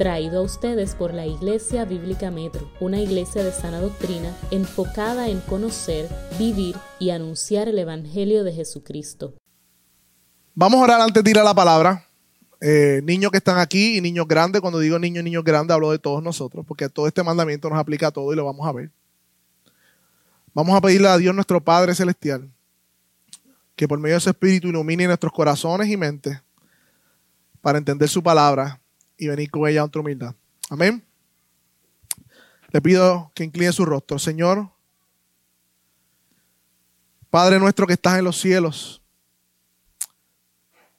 [0.00, 5.40] traído a ustedes por la Iglesia Bíblica Metro, una iglesia de sana doctrina enfocada en
[5.40, 9.34] conocer, vivir y anunciar el Evangelio de Jesucristo.
[10.54, 12.06] Vamos a orar antes de ir a la palabra.
[12.62, 15.98] Eh, niños que están aquí y niños grandes, cuando digo niños, niños grandes, hablo de
[15.98, 18.90] todos nosotros, porque todo este mandamiento nos aplica a todo y lo vamos a ver.
[20.54, 22.50] Vamos a pedirle a Dios nuestro Padre Celestial
[23.76, 26.42] que por medio de su Espíritu ilumine nuestros corazones y mentes
[27.60, 28.80] para entender su palabra
[29.20, 30.34] y venir con ella otra humildad.
[30.70, 31.04] Amén.
[32.72, 34.18] Le pido que incline su rostro.
[34.18, 34.70] Señor,
[37.28, 39.02] Padre nuestro que estás en los cielos,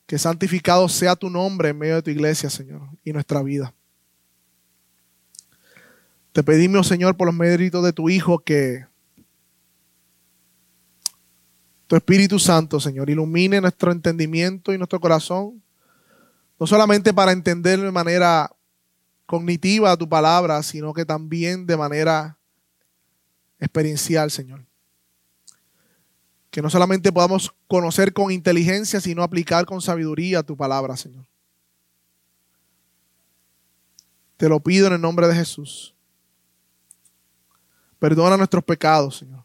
[0.05, 3.73] que santificado sea tu nombre en medio de tu iglesia, Señor, y nuestra vida.
[6.31, 8.85] Te pedimos, Señor, por los méritos de tu Hijo, que
[11.87, 15.61] tu Espíritu Santo, Señor, ilumine nuestro entendimiento y nuestro corazón
[16.61, 18.55] no solamente para entender de manera
[19.25, 22.37] cognitiva tu palabra, sino que también de manera
[23.59, 24.63] experiencial, Señor.
[26.51, 31.25] Que no solamente podamos conocer con inteligencia, sino aplicar con sabiduría tu palabra, Señor.
[34.37, 35.95] Te lo pido en el nombre de Jesús.
[37.97, 39.43] Perdona nuestros pecados, Señor.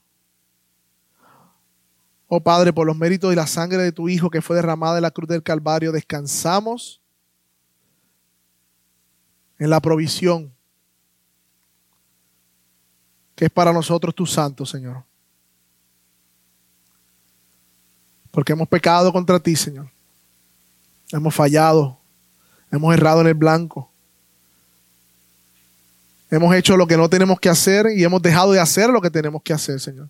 [2.26, 5.02] Oh Padre, por los méritos y la sangre de tu Hijo que fue derramada en
[5.02, 7.00] la cruz del Calvario, descansamos
[9.58, 10.52] en la provisión
[13.34, 15.04] que es para nosotros tu santo, Señor.
[18.30, 19.90] Porque hemos pecado contra ti, Señor.
[21.12, 21.98] Hemos fallado.
[22.72, 23.90] Hemos errado en el blanco.
[26.30, 29.10] Hemos hecho lo que no tenemos que hacer y hemos dejado de hacer lo que
[29.10, 30.08] tenemos que hacer, Señor.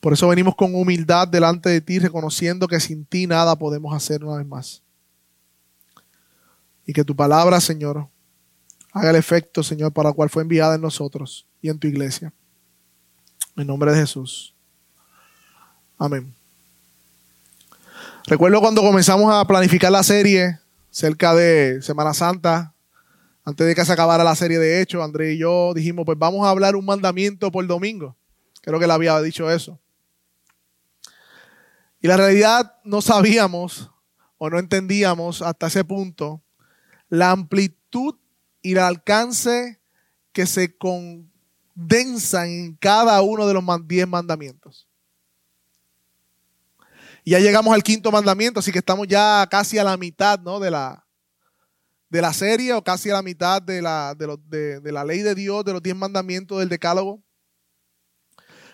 [0.00, 4.24] Por eso venimos con humildad delante de ti, reconociendo que sin ti nada podemos hacer
[4.24, 4.82] una vez más.
[6.86, 8.08] Y que tu palabra, Señor,
[8.92, 12.32] haga el efecto, Señor, para el cual fue enviada en nosotros y en tu iglesia.
[13.56, 14.54] En nombre de Jesús.
[15.98, 16.34] Amén.
[18.26, 20.58] Recuerdo cuando comenzamos a planificar la serie
[20.90, 22.74] cerca de Semana Santa,
[23.44, 26.46] antes de que se acabara la serie de Hechos, André y yo dijimos, pues vamos
[26.46, 28.16] a hablar un mandamiento por domingo.
[28.60, 29.78] Creo que le había dicho eso.
[32.00, 33.90] Y la realidad no sabíamos
[34.38, 36.41] o no entendíamos hasta ese punto
[37.12, 38.14] la amplitud
[38.62, 39.78] y el alcance
[40.32, 44.88] que se condensa en cada uno de los diez mandamientos.
[47.22, 50.58] Y ya llegamos al quinto mandamiento, así que estamos ya casi a la mitad ¿no?
[50.58, 51.04] de, la,
[52.08, 55.66] de la serie o casi a la mitad de la, de la ley de Dios,
[55.66, 57.22] de los diez mandamientos del decálogo.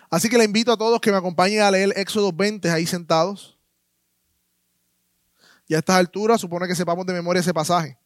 [0.09, 3.59] Así que le invito a todos que me acompañen a leer Éxodo 20 ahí sentados.
[5.67, 7.98] Y a estas alturas supone que sepamos de memoria ese pasaje.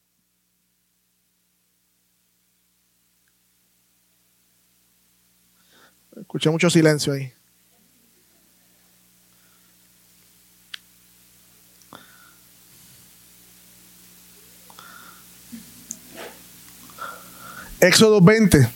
[6.20, 7.32] Escuché mucho silencio ahí.
[17.80, 18.70] Éxodo 20.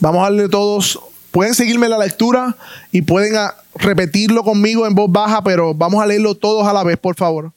[0.00, 0.98] Vamos a darle todos.
[1.30, 2.56] Pueden seguirme la lectura
[2.90, 3.34] y pueden
[3.74, 7.52] repetirlo conmigo en voz baja, pero vamos a leerlo todos a la vez, por favor.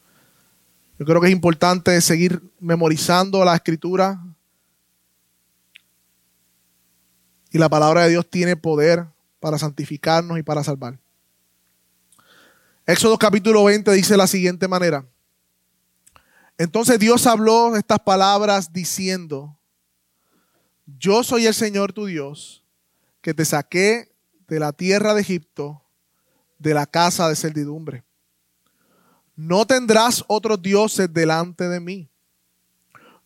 [0.99, 4.21] Yo creo que es importante seguir memorizando la escritura,
[7.55, 9.07] Y la palabra de Dios tiene poder
[9.39, 10.99] para santificarnos y para salvar.
[12.85, 15.05] Éxodo capítulo 20 dice de la siguiente manera.
[16.57, 19.57] Entonces Dios habló estas palabras diciendo,
[20.99, 22.65] yo soy el Señor tu Dios,
[23.21, 24.13] que te saqué
[24.49, 25.81] de la tierra de Egipto,
[26.59, 28.03] de la casa de servidumbre.
[29.37, 32.09] No tendrás otros dioses delante de mí.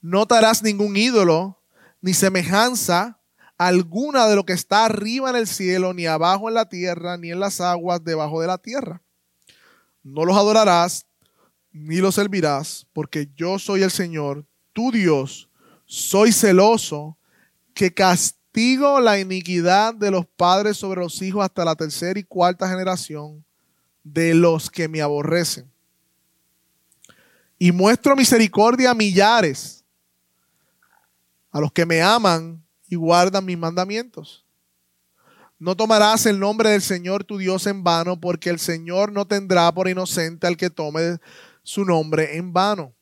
[0.04, 1.60] No te harás ningún ídolo,
[2.00, 3.19] ni semejanza
[3.60, 7.30] alguna de lo que está arriba en el cielo, ni abajo en la tierra, ni
[7.32, 9.04] en las aguas debajo de la tierra.
[10.02, 11.06] No los adorarás,
[11.74, 15.50] ni los servirás, porque yo soy el Señor, tu Dios,
[15.86, 17.18] soy celoso,
[17.74, 22.70] que castigo la iniquidad de los padres sobre los hijos hasta la tercera y cuarta
[22.70, 23.44] generación
[24.06, 25.70] de los que me aborrecen.
[27.58, 29.84] Y muestro misericordia a millares,
[31.52, 34.46] a los que me aman y guardan mis mandamientos.
[35.60, 39.72] No tomarás el nombre del Señor tu Dios en vano, porque el Señor no tendrá
[39.74, 41.18] por inocente al que tome
[41.64, 42.94] su nombre en vano.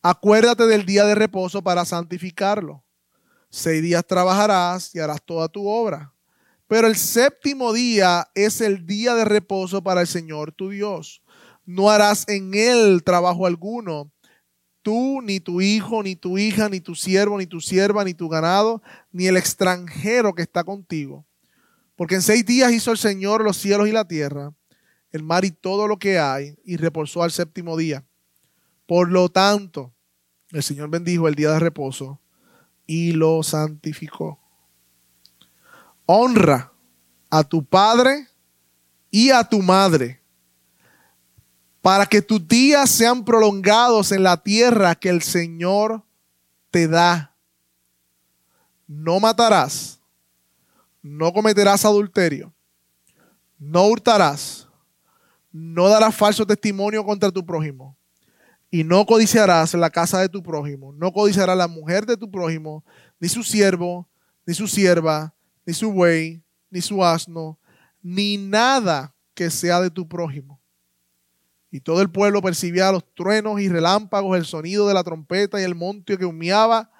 [0.00, 2.84] Acuérdate del día de reposo para santificarlo.
[3.50, 6.12] Seis días trabajarás y harás toda tu obra.
[6.68, 11.20] Pero el séptimo día es el día de reposo para el Señor tu Dios.
[11.66, 14.10] No harás en él trabajo alguno,
[14.82, 18.28] tú, ni tu hijo, ni tu hija, ni tu siervo, ni tu sierva, ni tu
[18.28, 21.24] ganado, ni el extranjero que está contigo.
[21.96, 24.52] Porque en seis días hizo el Señor los cielos y la tierra,
[25.10, 28.04] el mar y todo lo que hay, y reposó al séptimo día.
[28.86, 29.94] Por lo tanto,
[30.50, 32.20] el Señor bendijo el día de reposo
[32.86, 34.38] y lo santificó.
[36.06, 36.72] Honra
[37.30, 38.26] a tu padre
[39.10, 40.21] y a tu madre
[41.82, 46.02] para que tus días sean prolongados en la tierra que el Señor
[46.70, 47.34] te da.
[48.86, 50.00] No matarás,
[51.02, 52.52] no cometerás adulterio,
[53.58, 54.68] no hurtarás,
[55.50, 57.96] no darás falso testimonio contra tu prójimo,
[58.70, 62.84] y no codiciarás la casa de tu prójimo, no codiciarás la mujer de tu prójimo,
[63.18, 64.08] ni su siervo,
[64.46, 65.34] ni su sierva,
[65.66, 67.58] ni su buey, ni su asno,
[68.02, 70.61] ni nada que sea de tu prójimo.
[71.74, 75.64] Y todo el pueblo percibía los truenos y relámpagos, el sonido de la trompeta y
[75.64, 76.90] el monte que humeaba.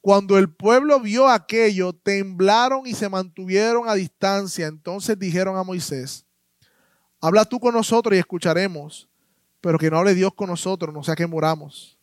[0.00, 4.68] Cuando el pueblo vio aquello, temblaron y se mantuvieron a distancia.
[4.68, 6.24] Entonces dijeron a Moisés,
[7.20, 9.06] habla tú con nosotros y escucharemos,
[9.60, 11.98] pero que no hable Dios con nosotros, no sea que muramos.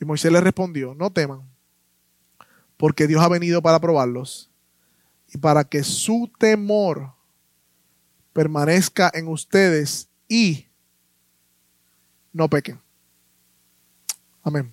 [0.00, 1.48] Y Moisés le respondió, no teman,
[2.76, 4.50] porque Dios ha venido para probarlos
[5.32, 7.12] y para que su temor
[8.32, 10.69] permanezca en ustedes y
[12.32, 12.80] no pequen.
[14.42, 14.72] Amén.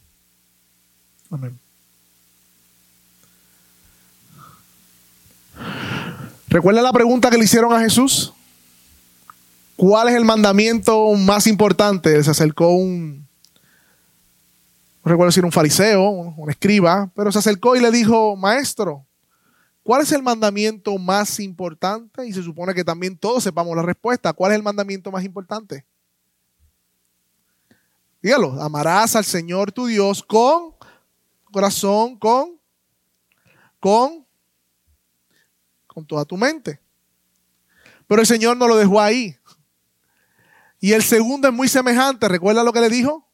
[1.29, 1.59] Amén.
[6.47, 8.33] ¿Recuerda la pregunta que le hicieron a Jesús?
[9.75, 12.23] ¿Cuál es el mandamiento más importante?
[12.23, 13.27] Se acercó un,
[15.03, 19.05] no recuerdo si era un fariseo, un escriba, pero se acercó y le dijo, maestro,
[19.83, 22.25] ¿cuál es el mandamiento más importante?
[22.25, 24.33] Y se supone que también todos sepamos la respuesta.
[24.33, 25.85] ¿Cuál es el mandamiento más importante?
[28.21, 30.75] Dígalo, amarás al Señor tu Dios con
[31.51, 32.59] corazón, con,
[33.79, 34.25] con,
[35.87, 36.79] con toda tu mente.
[38.05, 39.37] Pero el Señor no lo dejó ahí.
[40.79, 42.27] Y el segundo es muy semejante.
[42.27, 43.27] ¿Recuerda lo que le dijo?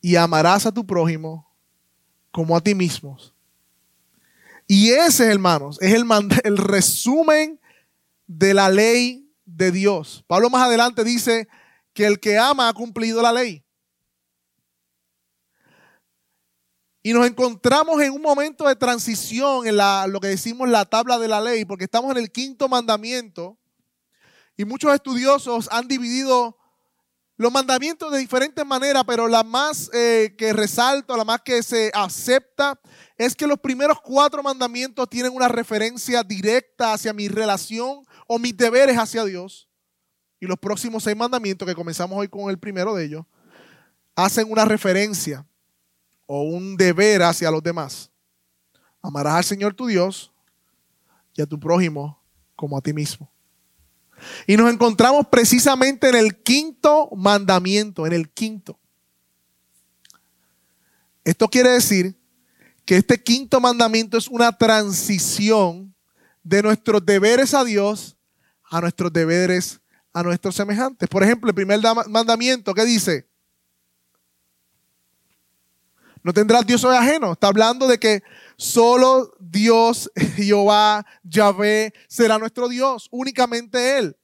[0.00, 1.50] Y amarás a tu prójimo
[2.30, 3.16] como a ti mismo.
[4.66, 6.04] Y ese, hermanos, es el,
[6.44, 7.58] el resumen
[8.26, 10.24] de la ley de Dios.
[10.26, 11.48] Pablo más adelante dice,
[11.98, 13.66] que el que ama ha cumplido la ley.
[17.02, 21.18] Y nos encontramos en un momento de transición en la, lo que decimos la tabla
[21.18, 23.58] de la ley, porque estamos en el quinto mandamiento
[24.56, 26.56] y muchos estudiosos han dividido
[27.36, 31.90] los mandamientos de diferentes maneras, pero la más eh, que resalto, la más que se
[31.92, 32.80] acepta,
[33.16, 38.56] es que los primeros cuatro mandamientos tienen una referencia directa hacia mi relación o mis
[38.56, 39.68] deberes hacia Dios.
[40.40, 43.24] Y los próximos seis mandamientos, que comenzamos hoy con el primero de ellos,
[44.14, 45.44] hacen una referencia
[46.26, 48.10] o un deber hacia los demás.
[49.02, 50.32] Amarás al Señor tu Dios
[51.34, 52.20] y a tu prójimo
[52.54, 53.30] como a ti mismo.
[54.46, 58.78] Y nos encontramos precisamente en el quinto mandamiento, en el quinto.
[61.24, 62.16] Esto quiere decir
[62.84, 65.94] que este quinto mandamiento es una transición
[66.42, 68.18] de nuestros deberes a Dios
[68.70, 69.80] a nuestros deberes
[70.18, 71.08] a nuestros semejantes.
[71.08, 73.28] Por ejemplo, el primer mandamiento, ¿qué dice?
[76.24, 77.32] No tendrás Dios hoy ajeno.
[77.32, 78.22] Está hablando de que
[78.56, 84.16] solo Dios, Jehová, Yahvé, será nuestro Dios, únicamente Él.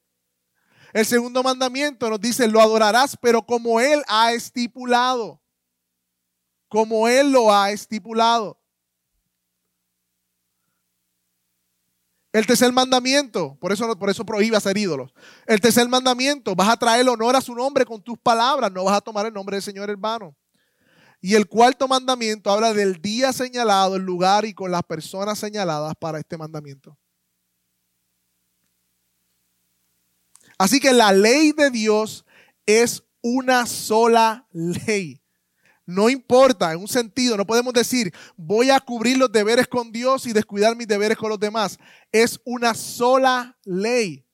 [0.93, 5.41] El segundo mandamiento nos dice, lo adorarás, pero como Él ha estipulado.
[6.69, 8.59] Como Él lo ha estipulado.
[12.35, 15.15] El tercer mandamiento, por eso, por eso prohíbe hacer ídolos.
[15.47, 18.97] El tercer mandamiento, vas a traer honor a su nombre con tus palabras, no vas
[18.97, 20.37] a tomar el nombre del Señor hermano.
[21.21, 25.95] Y el cuarto mandamiento habla del día señalado, el lugar y con las personas señaladas
[25.97, 26.99] para este mandamiento.
[30.59, 32.27] Así que la ley de Dios
[32.67, 35.23] es una sola ley.
[35.87, 40.27] No importa, en un sentido, no podemos decir, voy a cubrir los deberes con Dios
[40.27, 41.79] y descuidar mis deberes con los demás.
[42.11, 44.25] Es una sola ley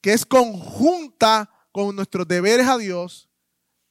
[0.00, 3.28] que es conjunta con nuestros deberes a Dios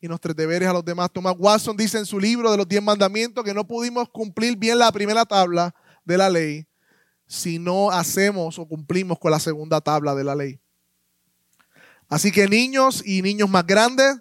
[0.01, 1.09] y nuestros deberes a los demás.
[1.11, 4.77] Thomas Watson dice en su libro de los diez mandamientos que no pudimos cumplir bien
[4.79, 5.73] la primera tabla
[6.05, 6.67] de la ley
[7.27, 10.59] si no hacemos o cumplimos con la segunda tabla de la ley.
[12.07, 14.17] Así que niños y niños más grandes,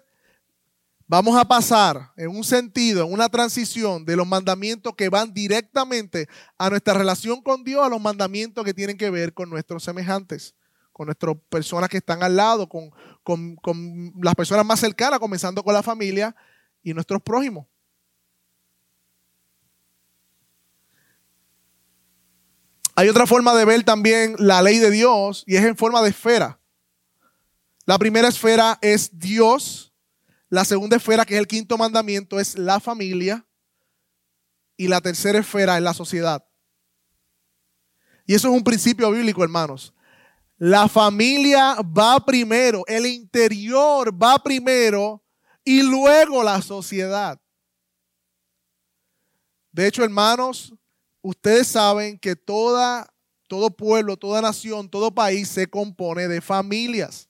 [1.11, 6.29] Vamos a pasar en un sentido, en una transición de los mandamientos que van directamente
[6.55, 10.53] a nuestra relación con Dios a los mandamientos que tienen que ver con nuestros semejantes,
[10.93, 12.91] con nuestras personas que están al lado, con,
[13.23, 16.35] con las personas más cercanas, comenzando con la familia
[16.83, 17.65] y nuestros prójimos.
[22.93, 26.09] Hay otra forma de ver también la ley de Dios y es en forma de
[26.09, 26.59] esfera.
[27.87, 29.88] La primera esfera es Dios.
[30.49, 33.45] La segunda esfera, que es el quinto mandamiento, es la familia.
[34.75, 36.43] Y la tercera esfera es la sociedad.
[38.25, 39.93] Y eso es un principio bíblico, hermanos.
[40.57, 45.23] La familia va primero, el interior va primero
[45.63, 47.39] y luego la sociedad.
[49.71, 50.73] De hecho, hermanos,
[51.21, 53.07] ustedes saben que toda,
[53.47, 57.28] todo pueblo, toda nación, todo país se compone de familias.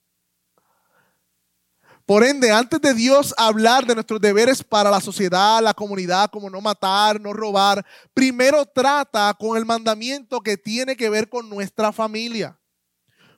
[2.09, 6.49] Por ende, antes de Dios hablar de nuestros deberes para la sociedad, la comunidad, como
[6.49, 7.85] no matar, no robar,
[8.15, 12.59] primero trata con el mandamiento que tiene que ver con nuestra familia,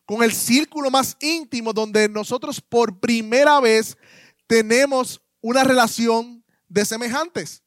[0.06, 3.98] con el círculo más íntimo donde nosotros por primera vez
[4.48, 7.62] tenemos una relación de semejantes.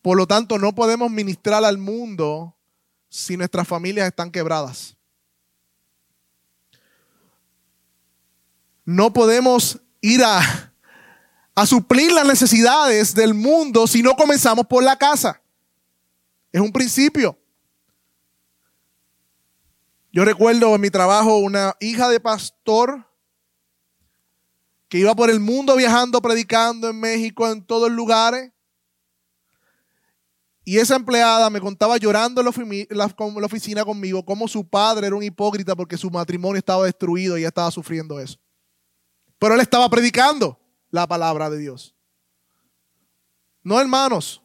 [0.00, 2.56] Por lo tanto, no podemos ministrar al mundo
[3.10, 4.96] si nuestras familias están quebradas.
[8.84, 10.72] No podemos ir a,
[11.54, 15.40] a suplir las necesidades del mundo si no comenzamos por la casa.
[16.50, 17.38] Es un principio.
[20.12, 23.06] Yo recuerdo en mi trabajo una hija de pastor
[24.92, 28.52] que iba por el mundo viajando, predicando en México, en todos lugares.
[30.64, 33.06] Y esa empleada me contaba llorando en la,
[33.46, 37.48] oficina conmigo cómo su padre era un hipócrita porque su matrimonio estaba destruido y ella
[37.48, 38.38] estaba sufriendo eso.
[39.42, 40.56] Pero él estaba predicando
[40.92, 41.96] la palabra de Dios.
[43.64, 44.40] No, hermanos.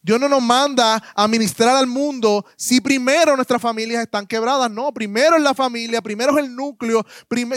[0.00, 4.70] Dios no nos manda a ministrar al mundo si primero nuestras familias están quebradas.
[4.70, 7.04] No, primero es la familia, primero es el núcleo.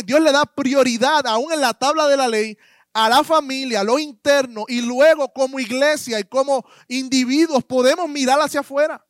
[0.03, 2.57] Dios le da prioridad, aún en la tabla de la ley,
[2.93, 8.41] a la familia, a lo interno, y luego como iglesia y como individuos podemos mirar
[8.41, 9.05] hacia afuera.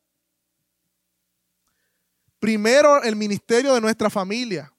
[2.37, 4.74] Primero el ministerio de nuestra familia,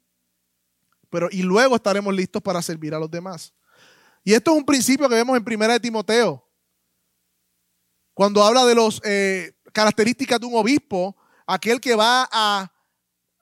[1.11, 3.55] pero y luego estaremos listos para servir a los demás.
[4.25, 6.45] Y esto es un principio que vemos en Primera de Timoteo.
[8.15, 12.73] Cuando habla de las eh, características de un obispo, aquel que va a,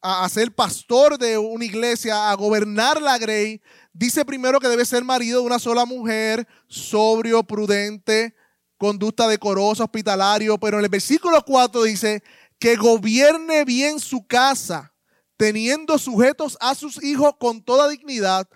[0.03, 3.63] a, ser pastor de una iglesia, a gobernar la grey,
[3.97, 8.35] Dice primero que debe ser marido de una sola mujer, sobrio, prudente,
[8.77, 12.21] conducta decorosa, hospitalario, pero en el versículo 4 dice
[12.59, 14.93] que gobierne bien su casa,
[15.37, 18.49] teniendo sujetos a sus hijos con toda dignidad.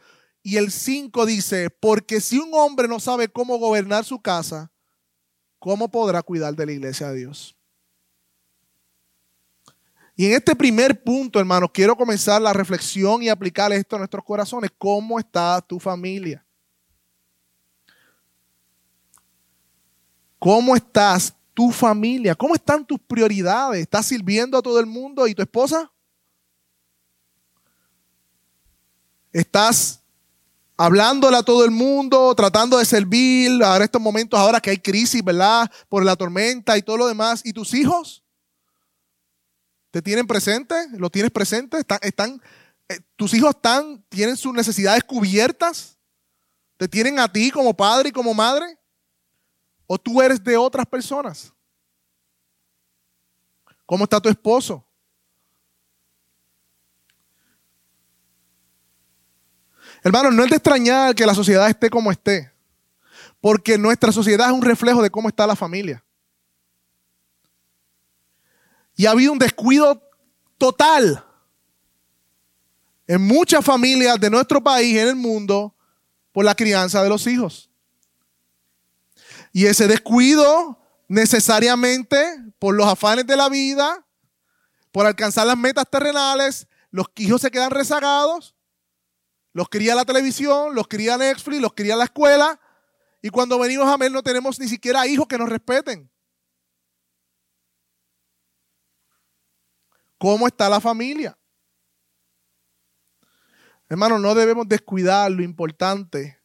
[0.42, 4.70] Y el 5 dice, porque si un hombre no sabe cómo gobernar su casa,
[5.58, 7.56] ¿cómo podrá cuidar de la iglesia de Dios?
[10.16, 14.24] Y en este primer punto, hermanos, quiero comenzar la reflexión y aplicar esto a nuestros
[14.24, 14.70] corazones.
[14.76, 16.44] ¿Cómo está tu familia?
[20.38, 22.34] ¿Cómo estás tu familia?
[22.34, 23.80] ¿Cómo están tus prioridades?
[23.82, 25.92] ¿Estás sirviendo a todo el mundo y tu esposa?
[29.32, 30.00] ¿Estás
[30.78, 35.22] hablándole a todo el mundo, tratando de servir ahora estos momentos, ahora que hay crisis,
[35.22, 35.70] ¿verdad?
[35.88, 37.42] Por la tormenta y todo lo demás.
[37.44, 38.22] ¿Y tus hijos?
[39.90, 40.74] ¿Te tienen presente?
[40.92, 41.78] ¿Lo tienes presente?
[42.02, 42.40] ¿Están,
[42.88, 45.98] eh, tus hijos están, tienen sus necesidades cubiertas?
[46.76, 48.78] ¿Te tienen a ti como padre y como madre?
[49.86, 51.52] ¿O tú eres de otras personas?
[53.84, 54.87] ¿Cómo está tu esposo?
[60.08, 62.50] Hermano, no es de extrañar que la sociedad esté como esté,
[63.42, 66.02] porque nuestra sociedad es un reflejo de cómo está la familia.
[68.96, 70.02] Y ha habido un descuido
[70.56, 71.22] total
[73.06, 75.74] en muchas familias de nuestro país, en el mundo,
[76.32, 77.68] por la crianza de los hijos.
[79.52, 82.16] Y ese descuido necesariamente
[82.58, 84.06] por los afanes de la vida,
[84.90, 88.54] por alcanzar las metas terrenales, los hijos se quedan rezagados,
[89.58, 92.60] los cría la televisión, los cría Netflix, los cría la escuela,
[93.20, 96.08] y cuando venimos a ver no tenemos ni siquiera hijos que nos respeten.
[100.16, 101.36] ¿Cómo está la familia?
[103.88, 106.38] Hermano, no debemos descuidar lo importante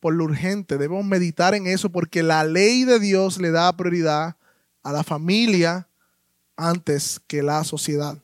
[0.00, 0.78] por lo urgente.
[0.78, 4.38] Debemos meditar en eso porque la ley de Dios le da prioridad
[4.82, 5.90] a la familia
[6.56, 8.16] antes que la sociedad.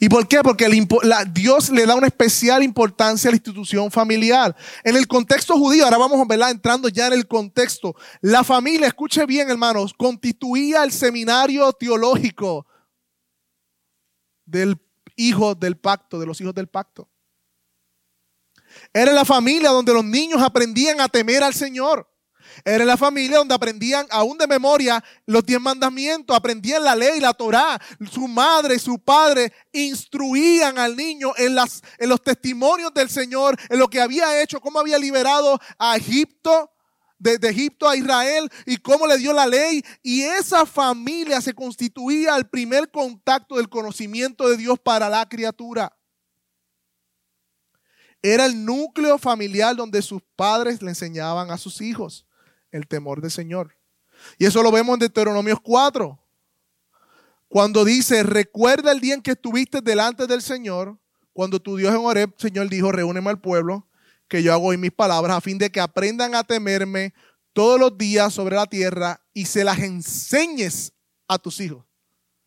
[0.00, 0.40] ¿Y por qué?
[0.42, 0.68] Porque
[1.32, 4.54] Dios le da una especial importancia a la institución familiar.
[4.82, 9.24] En el contexto judío, ahora vamos a entrando ya en el contexto, la familia, escuche
[9.26, 12.66] bien hermanos, constituía el seminario teológico
[14.44, 14.78] del
[15.16, 17.08] hijo del pacto, de los hijos del pacto.
[18.92, 22.08] Era la familia donde los niños aprendían a temer al Señor.
[22.64, 27.32] Era la familia donde aprendían aún de memoria los diez mandamientos, aprendían la ley, la
[27.32, 27.80] Torá.
[28.10, 33.78] Su madre, su padre instruían al niño en, las, en los testimonios del Señor, en
[33.78, 36.70] lo que había hecho, cómo había liberado a Egipto,
[37.18, 39.82] de, Egipto a Israel y cómo le dio la ley.
[40.02, 45.96] Y esa familia se constituía el primer contacto del conocimiento de Dios para la criatura.
[48.22, 52.26] Era el núcleo familiar donde sus padres le enseñaban a sus hijos
[52.74, 53.76] el temor del Señor.
[54.36, 56.18] Y eso lo vemos en Deuteronomios 4.
[57.46, 60.98] Cuando dice, recuerda el día en que estuviste delante del Señor,
[61.32, 63.86] cuando tu Dios en Oreb, Señor dijo, reúneme al pueblo,
[64.26, 67.14] que yo hago hoy mis palabras, a fin de que aprendan a temerme
[67.52, 70.92] todos los días sobre la tierra y se las enseñes
[71.28, 71.84] a tus hijos.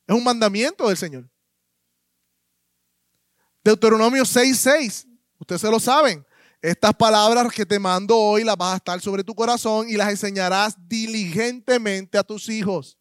[0.06, 1.30] Es un mandamiento del Señor.
[3.64, 5.08] Deuteronomio 6:6,
[5.40, 6.27] ustedes se lo saben.
[6.62, 10.10] Estas palabras que te mando hoy las vas a estar sobre tu corazón y las
[10.10, 12.98] enseñarás diligentemente a tus hijos.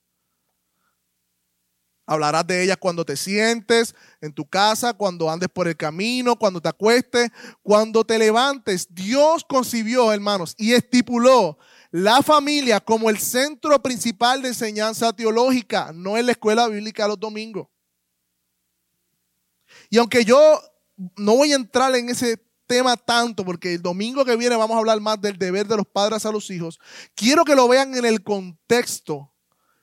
[2.08, 6.60] Hablarás de ellas cuando te sientes en tu casa, cuando andes por el camino, cuando
[6.60, 7.30] te acuestes,
[7.62, 8.86] cuando te levantes.
[8.94, 11.58] Dios concibió, hermanos, y estipuló
[11.90, 17.18] la familia como el centro principal de enseñanza teológica, no en la escuela bíblica los
[17.18, 17.66] domingos.
[19.90, 20.60] Y aunque yo
[21.16, 24.78] no voy a entrar en ese tema tanto, porque el domingo que viene vamos a
[24.78, 26.78] hablar más del deber de los padres a los hijos,
[27.14, 29.32] quiero que lo vean en el contexto,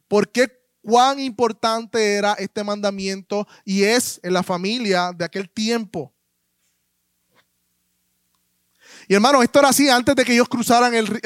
[0.08, 6.14] porque cuán importante era este mandamiento y es en la familia de aquel tiempo.
[9.08, 11.20] Y hermano, esto era así antes de que ellos cruzaran el,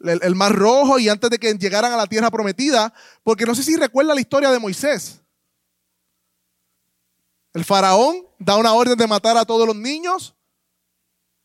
[0.00, 3.62] el, Mar Rojo y antes de que llegaran a la tierra prometida, porque no sé
[3.62, 5.20] si recuerda la historia de Moisés.
[7.58, 10.36] El faraón da una orden de matar a todos los niños.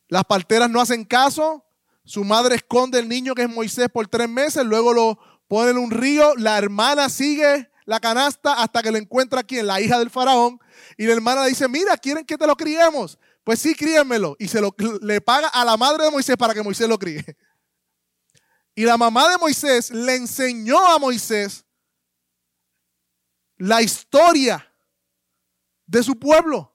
[0.09, 1.65] Las parteras no hacen caso.
[2.05, 4.63] Su madre esconde el niño que es Moisés por tres meses.
[4.63, 6.35] Luego lo pone en un río.
[6.35, 10.59] La hermana sigue la canasta hasta que lo encuentra aquí en la hija del faraón.
[10.99, 13.17] Y la hermana dice, mira, ¿quieren que te lo criemos?
[13.43, 14.35] Pues sí, críenmelo.
[14.37, 17.25] Y se lo, le paga a la madre de Moisés para que Moisés lo críe.
[18.75, 21.63] Y la mamá de Moisés le enseñó a Moisés
[23.57, 24.72] la historia
[25.93, 26.73] de su pueblo.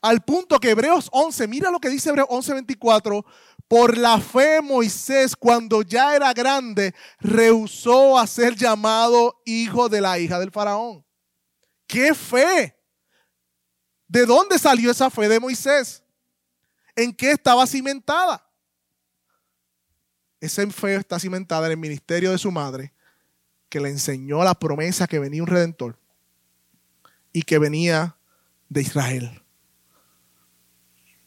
[0.00, 3.24] Al punto que Hebreos 11, mira lo que dice Hebreos 11:24,
[3.68, 10.18] por la fe Moisés cuando ya era grande rehusó a ser llamado hijo de la
[10.18, 11.04] hija del faraón.
[11.86, 12.74] ¿Qué fe?
[14.08, 16.02] ¿De dónde salió esa fe de Moisés?
[16.96, 18.50] ¿En qué estaba cimentada?
[20.40, 22.92] Esa fe está cimentada en el ministerio de su madre,
[23.68, 25.98] que le enseñó la promesa que venía un redentor
[27.34, 28.16] y que venía
[28.70, 29.42] de Israel.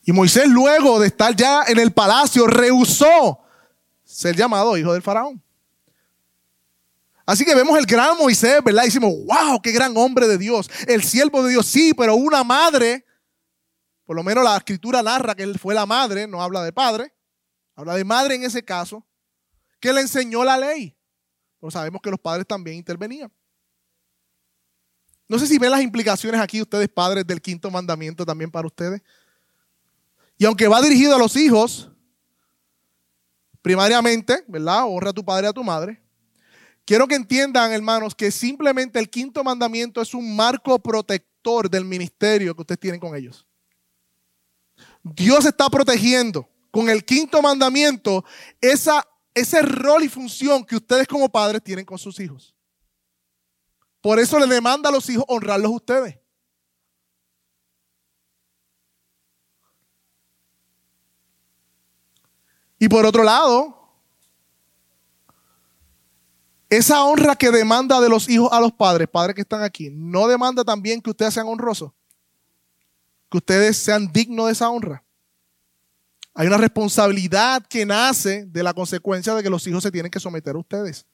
[0.04, 3.42] Y Moisés luego de estar ya en el palacio rehusó
[4.06, 5.44] ser llamado hijo del faraón.
[7.26, 8.84] Así que vemos el gran Moisés, ¿verdad?
[8.84, 10.72] Y decimos, wow, qué gran hombre de Dios.
[10.88, 13.06] El siervo de Dios, sí, pero una madre,
[14.06, 17.14] por lo menos la escritura narra que él fue la madre, no habla de padre,
[17.76, 19.06] habla de madre en ese caso,
[19.82, 20.98] que le enseñó la ley.
[21.60, 23.30] Pero sabemos que los padres también intervenían.
[25.28, 29.02] No sé si ven las implicaciones aquí ustedes, padres, del quinto mandamiento también para ustedes.
[30.38, 31.90] Y aunque va dirigido a los hijos,
[33.62, 34.86] primariamente, ¿verdad?
[34.86, 36.02] Honra a tu padre y a tu madre.
[36.86, 42.56] Quiero que entiendan, hermanos, que simplemente el quinto mandamiento es un marco protector del ministerio
[42.56, 43.46] que ustedes tienen con ellos.
[45.04, 48.24] Dios está protegiendo con el quinto mandamiento
[48.62, 52.56] esa, ese rol y función que ustedes como padres tienen con sus hijos.
[54.02, 56.20] Por eso le demanda a los hijos honrarlos a ustedes.
[62.80, 63.78] Y por otro lado,
[66.70, 70.28] esa honra que demanda de los hijos a los padres, padres que están aquí, no
[70.28, 71.92] demanda también que ustedes sean honrosos,
[73.32, 75.04] que ustedes sean dignos de esa honra.
[76.36, 80.20] Hay una responsabilidad que nace de la consecuencia de que los hijos se tienen que
[80.20, 81.08] someter a ustedes.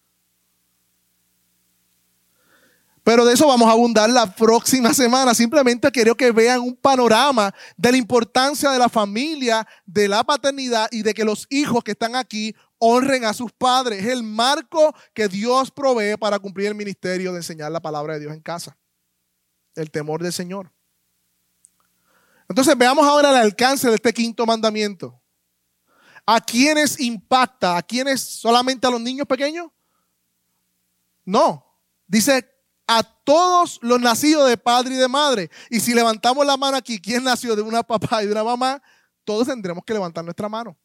[3.04, 5.34] Pero de eso vamos a abundar la próxima semana.
[5.34, 10.88] Simplemente quiero que vean un panorama de la importancia de la familia, de la paternidad
[10.90, 14.06] y de que los hijos que están aquí honren a sus padres.
[14.06, 18.22] Es el marco que Dios provee para cumplir el ministerio de enseñar la palabra de
[18.22, 18.78] Dios en casa.
[19.76, 20.72] el temor del Señor.
[22.48, 25.20] Entonces veamos ahora el alcance de este quinto mandamiento.
[26.26, 27.76] ¿A quiénes impacta?
[27.76, 29.72] ¿A quiénes solamente a los niños pequeños?
[31.26, 31.66] No.
[32.06, 32.53] Dice
[32.88, 35.50] a todos los nacidos de padre y de madre.
[35.70, 38.82] Y si levantamos la mano aquí, ¿quién nació de una papá y de una mamá?
[39.24, 40.76] Todos tendremos que levantar nuestra mano.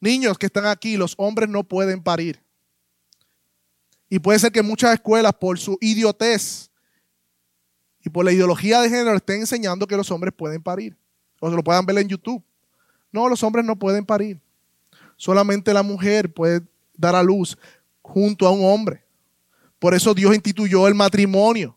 [0.00, 2.42] Niños que están aquí, los hombres no pueden parir.
[4.08, 6.70] Y puede ser que muchas escuelas, por su idiotez
[8.04, 10.96] y por la ideología de género, estén enseñando que los hombres pueden parir.
[11.40, 12.42] O se lo puedan ver en YouTube.
[13.10, 14.40] No, los hombres no pueden parir.
[15.16, 16.62] Solamente la mujer puede
[16.94, 17.56] dar a luz
[18.02, 19.04] junto a un hombre.
[19.82, 21.76] Por eso Dios instituyó el matrimonio.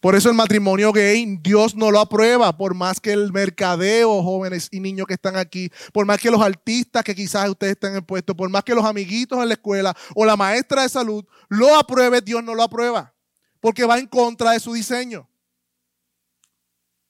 [0.00, 4.70] Por eso el matrimonio gay, Dios no lo aprueba, por más que el mercadeo, jóvenes
[4.72, 8.02] y niños que están aquí, por más que los artistas que quizás ustedes estén en
[8.02, 11.76] puesto, por más que los amiguitos en la escuela o la maestra de salud lo
[11.76, 13.12] apruebe, Dios no lo aprueba,
[13.60, 15.28] porque va en contra de su diseño.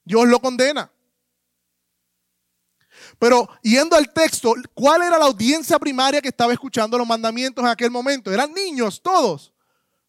[0.05, 0.91] Dios lo condena.
[3.19, 7.71] Pero yendo al texto, ¿cuál era la audiencia primaria que estaba escuchando los mandamientos en
[7.71, 8.33] aquel momento?
[8.33, 9.53] Eran niños, todos.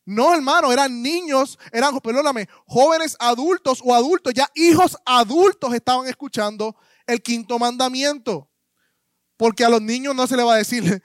[0.05, 6.75] No, hermano, eran niños, eran, perdóname, jóvenes adultos o adultos, ya hijos adultos estaban escuchando
[7.07, 8.49] el quinto mandamiento.
[9.35, 11.03] Porque a los niños no se les va a decir,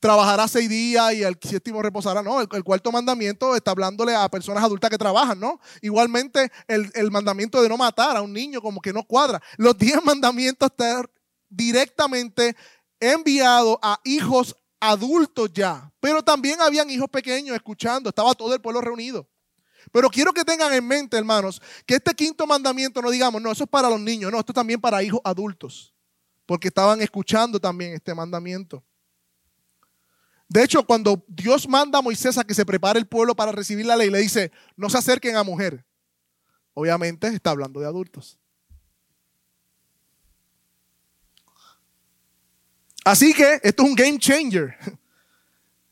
[0.00, 2.22] trabajará seis días y el séptimo reposará.
[2.22, 5.60] No, el, cuarto mandamiento está hablándole a personas adultas que trabajan, ¿no?
[5.82, 9.40] Igualmente el, el, mandamiento de no matar a un niño como que no cuadra.
[9.56, 11.06] Los diez mandamientos están
[11.48, 12.56] directamente
[13.00, 18.80] enviados a hijos adultos ya, pero también habían hijos pequeños escuchando, estaba todo el pueblo
[18.80, 19.28] reunido.
[19.92, 23.64] Pero quiero que tengan en mente, hermanos, que este quinto mandamiento no digamos, no, eso
[23.64, 25.94] es para los niños, no, esto es también para hijos adultos,
[26.44, 28.84] porque estaban escuchando también este mandamiento.
[30.48, 33.84] De hecho, cuando Dios manda a Moisés a que se prepare el pueblo para recibir
[33.84, 35.84] la ley, le dice, no se acerquen a mujer.
[36.72, 38.38] Obviamente está hablando de adultos.
[43.04, 44.76] Así que esto es un game changer.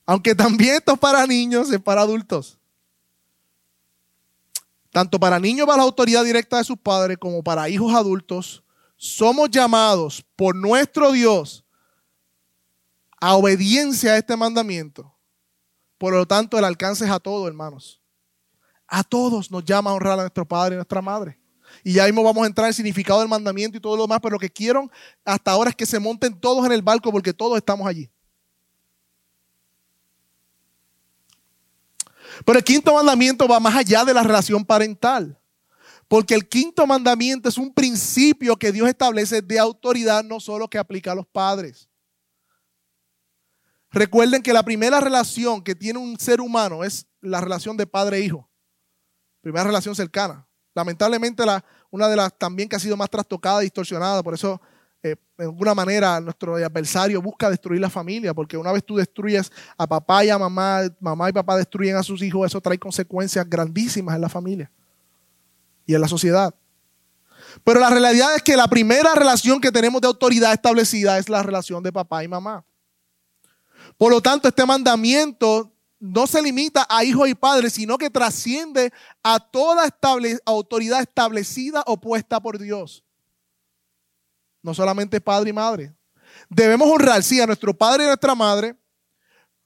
[0.07, 2.59] Aunque también esto es para niños, es para adultos.
[4.91, 8.63] Tanto para niños bajo la autoridad directa de sus padres como para hijos adultos,
[8.97, 11.64] somos llamados por nuestro Dios
[13.25, 15.11] a obediencia a este mandamiento.
[15.97, 18.03] Por lo tanto, el alcance es a todos, hermanos.
[18.87, 21.41] A todos nos llama a honrar a nuestro padre y nuestra madre.
[21.83, 24.19] Y ya mismo vamos a entrar en el significado del mandamiento y todo lo demás,
[24.21, 24.91] pero lo que quiero
[25.25, 28.11] hasta ahora es que se monten todos en el barco porque todos estamos allí.
[32.45, 35.41] Pero el quinto mandamiento va más allá de la relación parental.
[36.09, 40.77] Porque el quinto mandamiento es un principio que Dios establece de autoridad, no solo que
[40.77, 41.89] aplica a los padres.
[43.95, 48.27] Recuerden que la primera relación que tiene un ser humano es la relación de padre
[48.27, 48.33] e.
[49.41, 50.45] Primera relación cercana.
[50.75, 54.61] Lamentablemente, la, una de las también que ha sido más trastocada, distorsionada, por eso
[55.01, 59.53] eh, de alguna manera nuestro adversario busca destruir la familia, porque una vez tú destruyes
[59.79, 63.49] a papá y a mamá, mamá y papá destruyen a sus hijos, eso trae consecuencias
[63.49, 64.73] grandísimas en la familia
[65.87, 66.53] y en la sociedad.
[67.63, 71.45] Pero la realidad es que la primera relación que tenemos de autoridad establecida es la
[71.45, 72.65] relación de papá y mamá.
[73.97, 78.93] Por lo tanto, este mandamiento no se limita a hijos y padres, sino que trasciende
[79.23, 79.89] a toda
[80.45, 83.05] autoridad establecida o puesta por Dios.
[84.63, 85.95] No solamente padre y madre.
[86.49, 88.77] Debemos honrar, sí, a nuestro padre y a nuestra madre,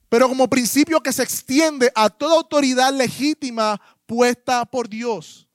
[0.09, 5.49] pero como principio que se extiende a toda autoridad legítima puesta por Dios.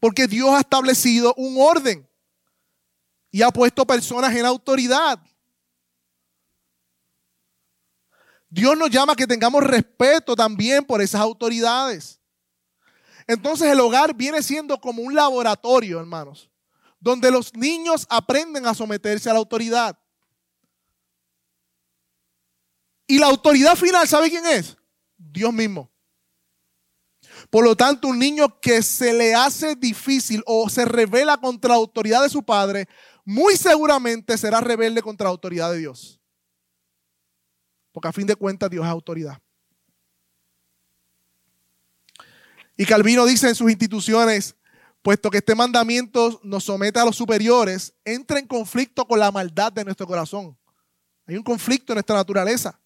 [0.00, 2.08] Porque Dios ha establecido un orden
[3.30, 5.22] y ha puesto personas en autoridad.
[8.52, 12.20] Dios nos llama a que tengamos respeto también por esas autoridades.
[13.26, 16.50] Entonces el hogar viene siendo como un laboratorio, hermanos,
[17.00, 19.98] donde los niños aprenden a someterse a la autoridad.
[23.06, 24.76] Y la autoridad final, ¿sabe quién es?
[25.16, 25.90] Dios mismo.
[27.48, 31.76] Por lo tanto, un niño que se le hace difícil o se revela contra la
[31.76, 32.86] autoridad de su padre,
[33.24, 36.21] muy seguramente será rebelde contra la autoridad de Dios.
[37.92, 39.38] Porque a fin de cuentas Dios es autoridad.
[42.76, 44.56] Y Calvino dice en sus instituciones,
[45.02, 49.72] puesto que este mandamiento nos somete a los superiores, entra en conflicto con la maldad
[49.72, 50.56] de nuestro corazón.
[51.26, 52.78] Hay un conflicto en nuestra naturaleza.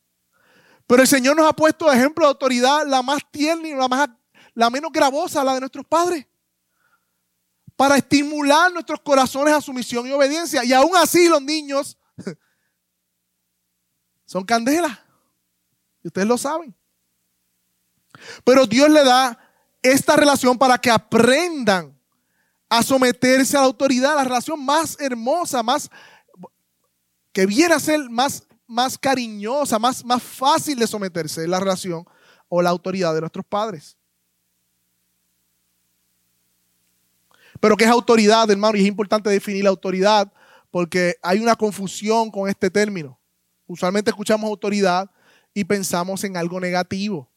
[0.86, 4.18] Pero el Señor nos ha puesto de ejemplo de autoridad la más tierna y la,
[4.54, 6.26] la menos gravosa, la de nuestros padres.
[7.76, 10.64] Para estimular nuestros corazones a sumisión y obediencia.
[10.64, 11.98] Y aún así los niños
[14.26, 15.02] son candela.
[16.02, 16.74] Y ustedes lo saben.
[18.44, 19.38] Pero Dios le da
[19.82, 21.98] esta relación para que aprendan
[22.68, 25.88] a someterse a la autoridad, la relación más hermosa, más
[27.32, 32.04] que viene a ser más, más cariñosa, más, más fácil de someterse, la relación
[32.48, 33.96] o la autoridad de nuestros padres.
[37.60, 38.76] Pero ¿qué es autoridad, hermano?
[38.76, 40.32] Y es importante definir la autoridad
[40.70, 43.18] porque hay una confusión con este término.
[43.66, 45.10] Usualmente escuchamos autoridad
[45.52, 47.28] y pensamos en algo negativo.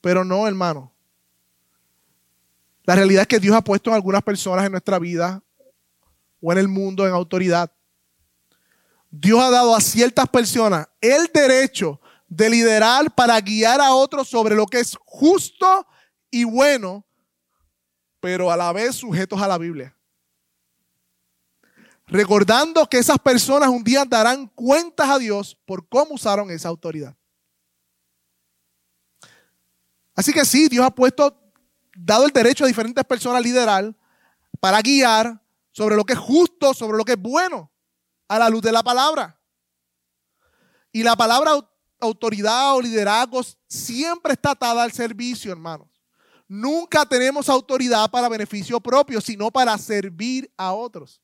[0.00, 0.92] Pero no, hermano.
[2.84, 5.42] La realidad es que Dios ha puesto a algunas personas en nuestra vida
[6.40, 7.72] o en el mundo en autoridad.
[9.10, 14.54] Dios ha dado a ciertas personas el derecho de liderar para guiar a otros sobre
[14.54, 15.86] lo que es justo
[16.30, 17.04] y bueno,
[18.20, 19.93] pero a la vez sujetos a la Biblia.
[22.14, 27.16] Recordando que esas personas un día darán cuentas a Dios por cómo usaron esa autoridad.
[30.14, 31.36] Así que sí, Dios ha puesto,
[31.96, 33.92] dado el derecho a diferentes personas a liderar
[34.60, 37.72] para guiar sobre lo que es justo, sobre lo que es bueno,
[38.28, 39.36] a la luz de la palabra.
[40.92, 45.88] Y la palabra autoridad o liderazgo siempre está atada al servicio, hermanos.
[46.46, 51.20] Nunca tenemos autoridad para beneficio propio, sino para servir a otros.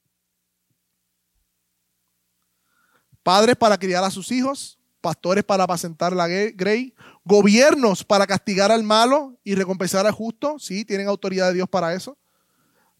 [3.22, 8.82] Padres para criar a sus hijos, pastores para apacentar la grey, gobiernos para castigar al
[8.82, 12.16] malo y recompensar al justo, sí, tienen autoridad de Dios para eso.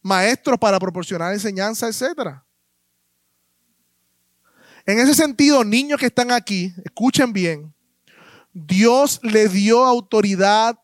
[0.03, 2.41] Maestros para proporcionar enseñanza, etc.
[4.87, 7.75] En ese sentido, niños que están aquí, escuchen bien,
[8.53, 10.79] Dios le dio autoridad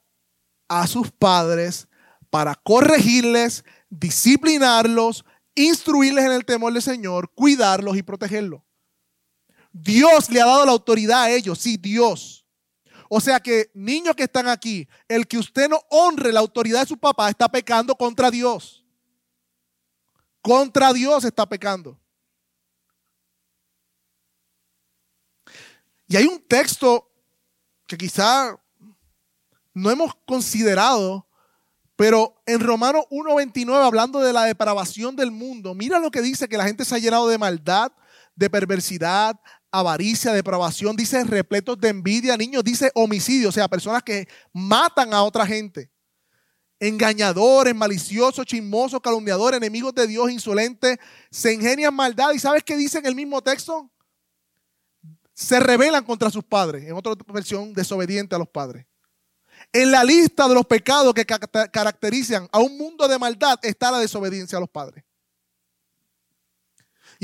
[0.69, 1.89] a sus padres
[2.31, 8.61] para corregirles, disciplinarlos, instruirles en el temor del Señor, cuidarlos y protegerlos.
[9.83, 12.47] Dios le ha dado la autoridad a ellos, sí, Dios.
[13.11, 16.87] O sea que niños que están aquí, el que usted no honre la autoridad de
[16.87, 18.85] su papá está pecando contra Dios.
[20.41, 21.99] Contra Dios está pecando.
[26.09, 27.11] Y hay un texto
[27.87, 28.59] que quizá
[29.75, 31.27] no hemos considerado,
[31.97, 36.57] pero en Romanos 1.29, hablando de la depravación del mundo, mira lo que dice, que
[36.57, 37.93] la gente se ha llenado de maldad,
[38.35, 39.39] de perversidad,
[39.79, 45.23] avaricia, depravación, dice repletos de envidia, niños, dice homicidio, o sea, personas que matan a
[45.23, 45.91] otra gente.
[46.79, 50.99] Engañadores, maliciosos, chismosos, calumniadores, enemigos de Dios, insolentes,
[51.31, 52.33] se ingenian maldad.
[52.33, 53.91] ¿Y sabes qué dice en el mismo texto?
[55.33, 56.85] Se rebelan contra sus padres.
[56.85, 58.87] En otra versión, desobediente a los padres.
[59.73, 63.99] En la lista de los pecados que caracterizan a un mundo de maldad está la
[63.99, 65.06] desobediencia a los padres.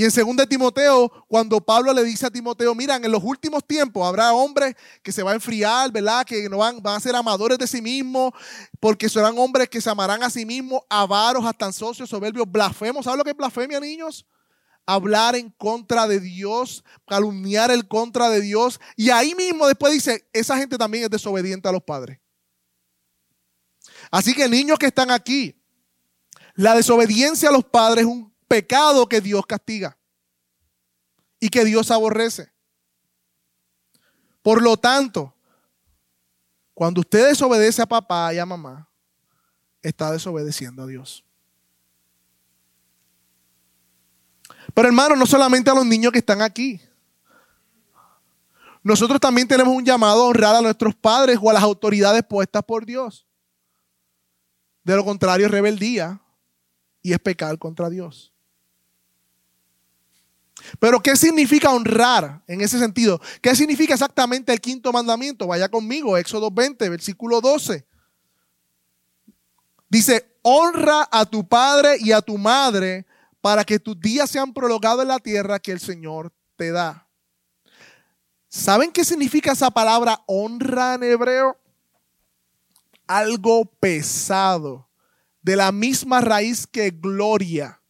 [0.03, 4.05] Y en 2 Timoteo, cuando Pablo le dice a Timoteo, miran, en los últimos tiempos
[4.05, 6.27] habrá hombres que se van a enfriar, ¿verdad?
[6.27, 8.33] Que no van, van a ser amadores de sí mismos,
[8.81, 13.05] porque serán hombres que se amarán a sí mismos, avaros, hasta socios, soberbios, blasfemos.
[13.05, 14.27] ¿Sabes lo que es blasfemia, niños?
[14.87, 18.81] Hablar en contra de Dios, calumniar el contra de Dios.
[18.97, 22.19] Y ahí mismo después dice, esa gente también es desobediente a los padres.
[24.11, 25.63] Así que niños que están aquí,
[26.55, 29.97] la desobediencia a los padres es un pecado que Dios castiga
[31.41, 32.53] y que Dios aborrece.
[34.43, 35.35] Por lo tanto,
[36.75, 38.91] cuando usted desobedece a papá y a mamá,
[39.81, 41.25] está desobedeciendo a Dios.
[44.75, 46.79] Pero hermano, no solamente a los niños que están aquí.
[48.83, 52.63] Nosotros también tenemos un llamado a honrar a nuestros padres o a las autoridades puestas
[52.65, 53.27] por Dios.
[54.85, 56.21] De lo contrario, rebeldía
[57.01, 58.32] y es pecar contra Dios.
[60.79, 63.21] Pero ¿qué significa honrar en ese sentido?
[63.41, 65.47] ¿Qué significa exactamente el quinto mandamiento?
[65.47, 67.87] Vaya conmigo, Éxodo 20, versículo 12.
[69.89, 73.07] Dice, honra a tu padre y a tu madre
[73.41, 77.09] para que tus días sean prolongados en la tierra que el Señor te da.
[78.49, 81.59] ¿Saben qué significa esa palabra honra en hebreo?
[83.07, 84.89] Algo pesado,
[85.43, 87.82] de la misma raíz que gloria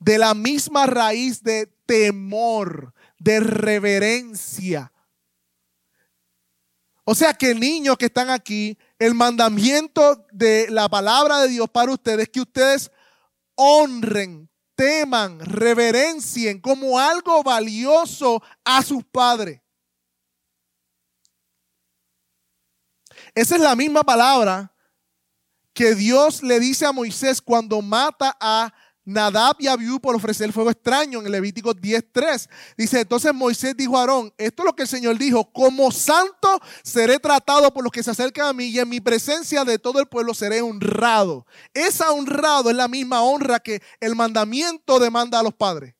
[0.00, 4.92] de la misma raíz de temor, de reverencia.
[7.04, 11.92] O sea que niños que están aquí, el mandamiento de la palabra de Dios para
[11.92, 12.90] ustedes es que ustedes
[13.54, 19.60] honren, teman, reverencien como algo valioso a sus padres.
[23.34, 24.72] Esa es la misma palabra
[25.72, 28.74] que Dios le dice a Moisés cuando mata a
[29.08, 32.46] Nadab y Abiú por ofrecer fuego extraño en Levítico 10.3.
[32.76, 36.60] Dice, entonces Moisés dijo a Aarón, esto es lo que el Señor dijo, como santo
[36.82, 39.98] seré tratado por los que se acercan a mí y en mi presencia de todo
[39.98, 41.46] el pueblo seré honrado.
[41.72, 45.94] Esa honrado es la misma honra que el mandamiento demanda a los padres.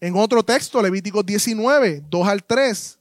[0.00, 2.98] En otro texto, Levítico 19, 2 al 3.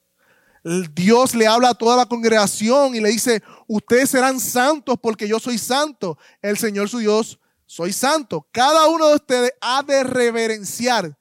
[0.94, 3.42] Dios le habla a toda la congregación y le dice,
[3.74, 6.18] ustedes serán santos porque yo soy santo.
[6.42, 8.46] El Señor su Dios, soy santo.
[8.52, 11.18] Cada uno de ustedes ha de reverenciar,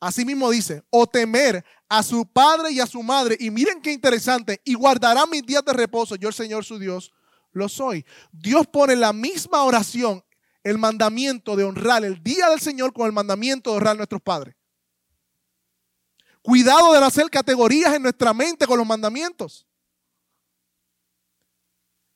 [0.00, 3.36] así mismo dice, o temer a su padre y a su madre.
[3.38, 6.16] Y miren qué interesante, y guardará mis días de reposo.
[6.16, 7.12] Yo el Señor su Dios
[7.52, 8.06] lo soy.
[8.32, 10.24] Dios pone la misma oración,
[10.64, 14.22] el mandamiento de honrar el día del Señor con el mandamiento de honrar a nuestros
[14.22, 14.56] padres.
[16.40, 19.66] Cuidado de hacer categorías en nuestra mente con los mandamientos.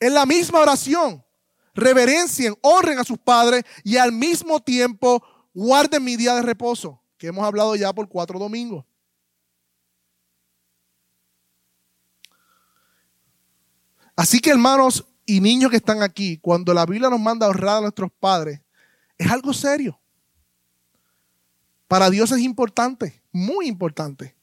[0.04, 1.24] En la misma oración,
[1.72, 7.28] reverencien, honren a sus padres y al mismo tiempo guarden mi día de reposo, que
[7.28, 8.84] hemos hablado ya por cuatro domingos.
[14.14, 17.78] Así que hermanos y niños que están aquí, cuando la Biblia nos manda a honrar
[17.78, 18.60] a nuestros padres,
[19.16, 19.98] es algo serio.
[21.88, 24.36] Para Dios es importante muy importante.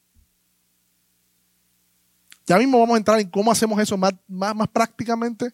[2.51, 5.53] Ya mismo vamos a entrar en cómo hacemos eso más, más, más prácticamente.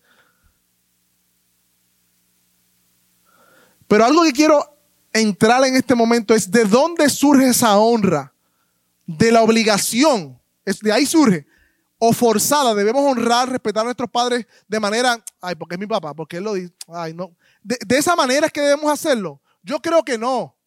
[3.87, 4.75] Pero algo que quiero
[5.13, 8.33] entrar en este momento es de dónde surge esa honra,
[9.05, 10.41] de la obligación,
[10.81, 11.45] de ahí surge,
[11.99, 16.15] o forzada, debemos honrar, respetar a nuestros padres de manera, ay, porque es mi papá,
[16.15, 17.37] porque él lo dice, ay, no.
[17.61, 19.39] De, de esa manera es que debemos hacerlo.
[19.61, 20.57] Yo creo que no.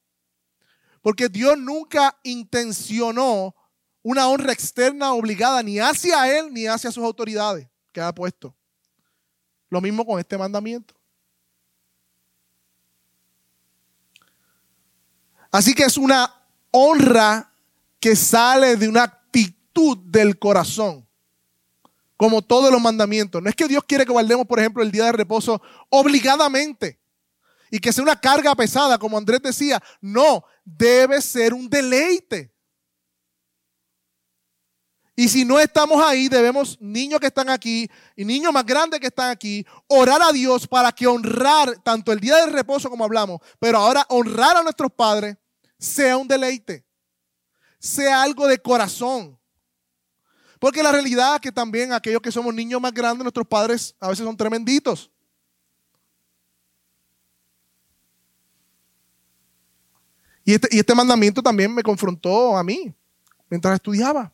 [1.03, 3.53] Porque Dios nunca intencionó
[4.03, 8.55] una honra externa obligada ni hacia Él ni hacia sus autoridades que ha puesto.
[9.69, 10.95] Lo mismo con este mandamiento.
[15.51, 16.33] Así que es una
[16.71, 17.53] honra
[17.99, 21.07] que sale de una actitud del corazón,
[22.17, 23.43] como todos los mandamientos.
[23.43, 27.01] No es que Dios quiere que guardemos, por ejemplo, el día de reposo obligadamente
[27.71, 29.83] y que sea una carga pesada, como Andrés decía.
[30.01, 32.50] No, debe ser un deleite.
[35.21, 39.09] Y si no estamos ahí, debemos, niños que están aquí y niños más grandes que
[39.09, 43.39] están aquí, orar a Dios para que honrar tanto el día del reposo como hablamos,
[43.59, 45.37] pero ahora honrar a nuestros padres
[45.79, 46.87] sea un deleite,
[47.79, 49.39] sea algo de corazón.
[50.59, 54.09] Porque la realidad es que también aquellos que somos niños más grandes, nuestros padres a
[54.09, 55.11] veces son tremenditos.
[60.47, 62.95] Este, y este, mandamiento también me confrontó a mí
[63.51, 64.33] mientras estudiaba.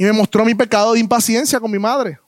[0.00, 2.18] Y me mostró mi pecado de impaciencia con mi madre.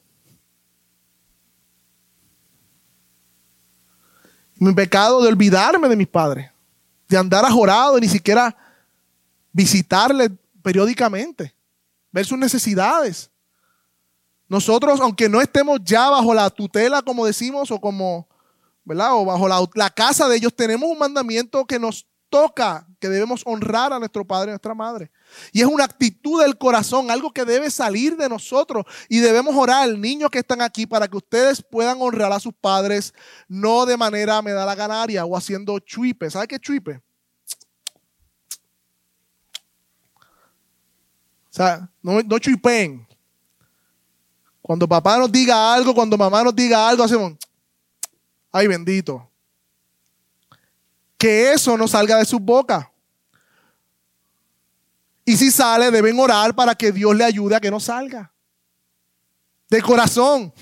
[4.56, 6.50] Mi pecado de olvidarme de mis padres.
[7.08, 8.54] De andar ajorado, y ni siquiera
[9.54, 10.28] visitarle
[10.62, 11.54] periódicamente.
[12.10, 13.30] Ver sus necesidades.
[14.48, 18.28] Nosotros, aunque no estemos ya bajo la tutela, como decimos, o como
[18.84, 19.14] ¿verdad?
[19.14, 23.92] O bajo la, casa de ellos, tenemos un mandamiento que nos toca, que debemos honrar
[23.92, 25.10] a nuestro padre y a nuestra madre.
[25.52, 28.86] Y es una actitud del corazón, algo que debe salir de nosotros.
[29.10, 33.12] Y debemos orar, niños que están aquí, para que ustedes puedan honrar a sus padres,
[33.48, 36.30] no de manera me da la ganaria o haciendo chuipe.
[36.30, 37.02] ¿Sabe qué es chuipe?
[41.50, 43.06] O sea, no, no chuipen.
[44.62, 47.34] Cuando papá nos diga algo, cuando mamá nos diga algo, hacemos...
[48.50, 49.28] Ay, bendito.
[51.22, 52.90] Que eso no salga de su boca.
[55.24, 58.32] Y si sale, deben orar para que Dios le ayude a que no salga.
[59.70, 60.52] De corazón.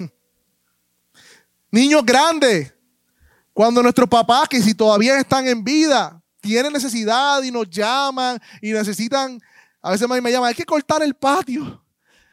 [1.70, 2.74] Niños grandes,
[3.54, 8.72] cuando nuestros papás, que si todavía están en vida, tienen necesidad y nos llaman y
[8.72, 9.40] necesitan,
[9.80, 11.82] a veces me llaman, hay que cortar el patio.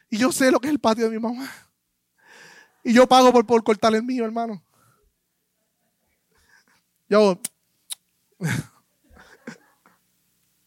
[0.09, 1.49] Y yo sé lo que es el patio de mi mamá.
[2.83, 4.61] Y yo pago por, por cortar el mío, hermano.
[7.07, 7.39] Yo,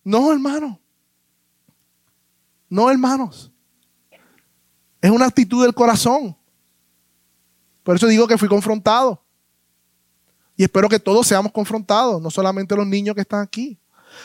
[0.04, 0.80] no, hermano.
[2.68, 3.50] No, hermanos.
[5.00, 6.36] Es una actitud del corazón.
[7.82, 9.22] Por eso digo que fui confrontado.
[10.56, 13.78] Y espero que todos seamos confrontados, no solamente los niños que están aquí.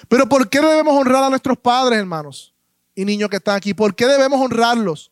[0.09, 2.53] Pero ¿por qué debemos honrar a nuestros padres, hermanos?
[2.93, 3.74] Y niños que están aquí.
[3.74, 5.11] ¿Por qué debemos honrarlos?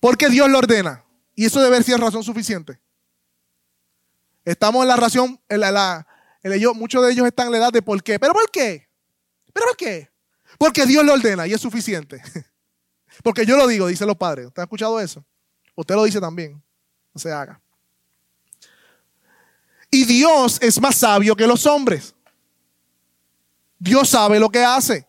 [0.00, 1.04] Porque Dios lo ordena.
[1.34, 2.80] Y eso debe ser razón suficiente.
[4.44, 6.06] Estamos en la ración, en la,
[6.74, 8.18] muchos de ellos están en la edad de por qué.
[8.18, 8.88] ¿Pero por qué?
[9.52, 10.10] ¿Pero por qué?
[10.58, 12.22] Porque Dios lo ordena y es suficiente.
[13.22, 14.46] Porque yo lo digo, dicen los padres.
[14.46, 15.24] ¿Usted ha escuchado eso?
[15.74, 16.62] Usted lo dice también.
[17.12, 17.60] No se haga.
[19.90, 22.14] Y Dios es más sabio que los hombres.
[23.78, 25.06] Dios sabe lo que hace.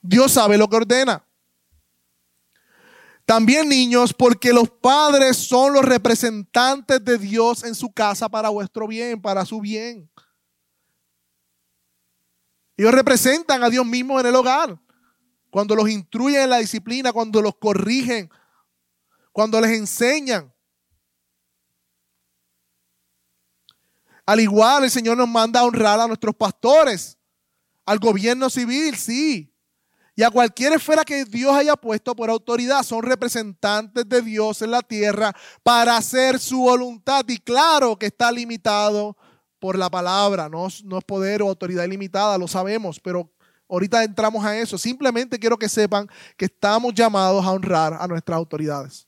[0.00, 1.24] Dios sabe lo que ordena.
[3.24, 8.88] También niños, porque los padres son los representantes de Dios en su casa para vuestro
[8.88, 10.10] bien, para su bien.
[12.76, 14.78] Ellos representan a Dios mismo en el hogar.
[15.50, 18.30] Cuando los instruyen en la disciplina, cuando los corrigen,
[19.32, 20.52] cuando les enseñan.
[24.24, 27.18] Al igual, el Señor nos manda a honrar a nuestros pastores,
[27.84, 29.52] al gobierno civil, sí,
[30.14, 32.82] y a cualquier esfera que Dios haya puesto por autoridad.
[32.82, 37.24] Son representantes de Dios en la tierra para hacer su voluntad.
[37.28, 39.16] Y claro que está limitado
[39.62, 43.30] por la palabra, no, no es poder o autoridad ilimitada, lo sabemos, pero
[43.68, 44.76] ahorita entramos a eso.
[44.76, 49.06] Simplemente quiero que sepan que estamos llamados a honrar a nuestras autoridades.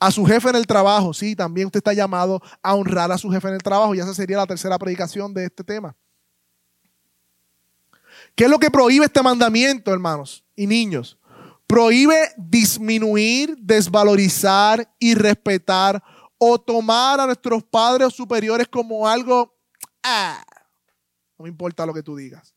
[0.00, 3.30] A su jefe en el trabajo, sí, también usted está llamado a honrar a su
[3.30, 5.94] jefe en el trabajo, y esa sería la tercera predicación de este tema.
[8.34, 11.18] ¿Qué es lo que prohíbe este mandamiento, hermanos y niños?
[11.66, 16.02] Prohíbe disminuir, desvalorizar y respetar
[16.38, 19.57] o tomar a nuestros padres superiores como algo,
[21.38, 22.54] no me importa lo que tú digas.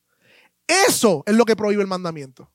[0.68, 2.50] Eso es lo que prohíbe el mandamiento.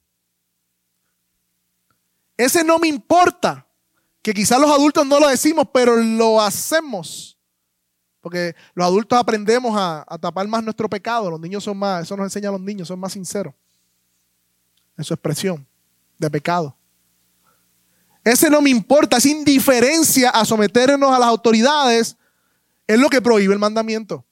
[2.36, 3.66] Ese no me importa,
[4.26, 7.38] que quizás los adultos no lo decimos, pero lo hacemos.
[8.20, 11.30] Porque los adultos aprendemos a, tapar más nuestro pecado.
[11.30, 13.54] Los niños son más, eso nos enseña a los niños, son más sinceros
[14.98, 15.64] en su expresión
[16.18, 16.76] de pecado.
[18.24, 22.16] Ese no me importa, esa indiferencia a someternos a las autoridades
[22.88, 24.25] es lo que prohíbe el mandamiento.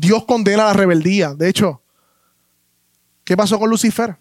[0.00, 1.34] Dios condena la rebeldía.
[1.34, 1.82] De hecho,
[3.22, 4.16] ¿qué pasó con Lucifer?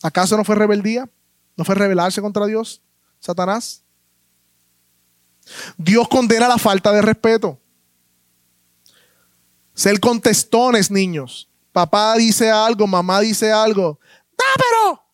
[0.00, 1.10] ¿Acaso no fue rebeldía?
[1.56, 2.80] ¿No fue rebelarse contra Dios,
[3.18, 3.82] Satanás?
[5.76, 7.58] Dios condena la falta de respeto.
[9.74, 11.48] Ser contestones, niños.
[11.72, 13.98] Papá dice algo, mamá dice algo.
[14.38, 15.04] ¡Ah, pero!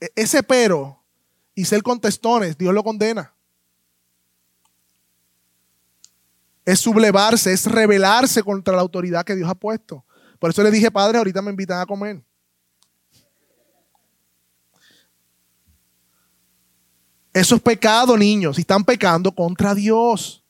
[0.00, 1.00] E-, ese pero
[1.54, 3.31] y ser contestones, Dios lo condena.
[6.72, 10.06] Es sublevarse, es rebelarse contra la autoridad que Dios ha puesto.
[10.38, 12.24] Por eso le dije, padre, ahorita me invitan a comer.
[17.30, 18.56] Eso es pecado, niños.
[18.56, 20.42] Y están pecando contra Dios.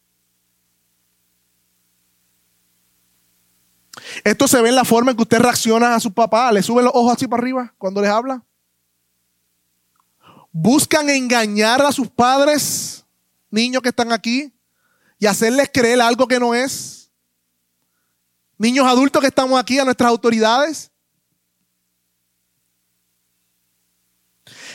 [4.22, 6.52] Esto se ve en la forma en que usted reacciona a su papá.
[6.52, 8.44] Le sube los ojos así para arriba cuando les habla.
[10.52, 13.04] Buscan engañar a sus padres,
[13.50, 14.52] niños que están aquí,
[15.22, 17.08] y hacerles creer algo que no es.
[18.58, 20.90] Niños adultos que estamos aquí, a nuestras autoridades.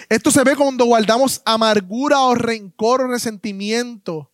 [0.08, 4.32] Esto se ve cuando guardamos amargura o rencor o resentimiento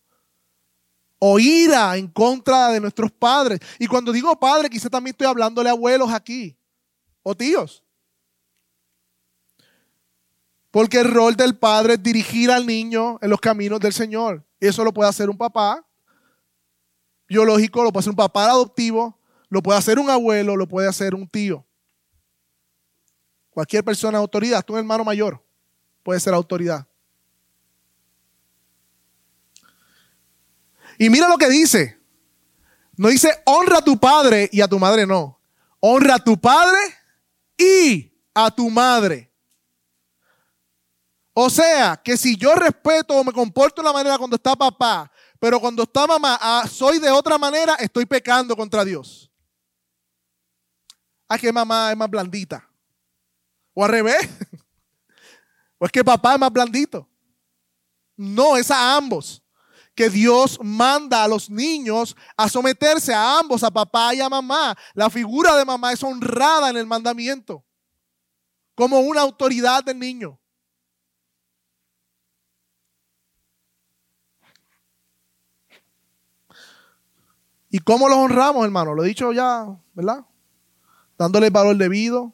[1.18, 3.58] o ira en contra de nuestros padres.
[3.80, 6.56] Y cuando digo padre, quizá también estoy hablándole a abuelos aquí
[7.24, 7.82] o tíos.
[10.70, 14.44] Porque el rol del padre es dirigir al niño en los caminos del Señor.
[14.60, 15.84] Eso lo puede hacer un papá
[17.28, 19.18] biológico, lo puede hacer un papá adoptivo,
[19.48, 21.64] lo puede hacer un abuelo, lo puede hacer un tío.
[23.50, 25.42] Cualquier persona de autoridad, tú un hermano mayor
[26.02, 26.86] puede ser autoridad.
[30.98, 31.98] Y mira lo que dice.
[32.96, 35.40] No dice honra a tu padre y a tu madre, no.
[35.80, 36.78] Honra a tu padre
[37.58, 39.32] y a tu madre.
[41.32, 45.10] O sea, que si yo respeto o me comporto de una manera cuando está papá,
[45.44, 49.30] pero cuando está mamá, ah, soy de otra manera, estoy pecando contra Dios.
[51.28, 52.66] Ah, que mamá es más blandita.
[53.74, 54.26] O al revés.
[55.78, 57.06] ¿O es que papá es más blandito?
[58.16, 59.42] No, es a ambos.
[59.94, 64.74] Que Dios manda a los niños a someterse a ambos, a papá y a mamá.
[64.94, 67.62] La figura de mamá es honrada en el mandamiento
[68.74, 70.40] como una autoridad del niño.
[77.74, 78.94] ¿Y cómo los honramos, hermano?
[78.94, 80.24] Lo he dicho ya, ¿verdad?
[81.18, 82.32] Dándole el valor debido,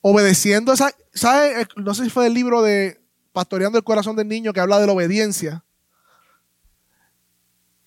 [0.00, 1.60] obedeciendo esa, ¿sabe?
[1.60, 3.04] Eh, no sé si fue el libro de
[3.34, 5.62] Pastoreando el corazón del niño que habla de la obediencia.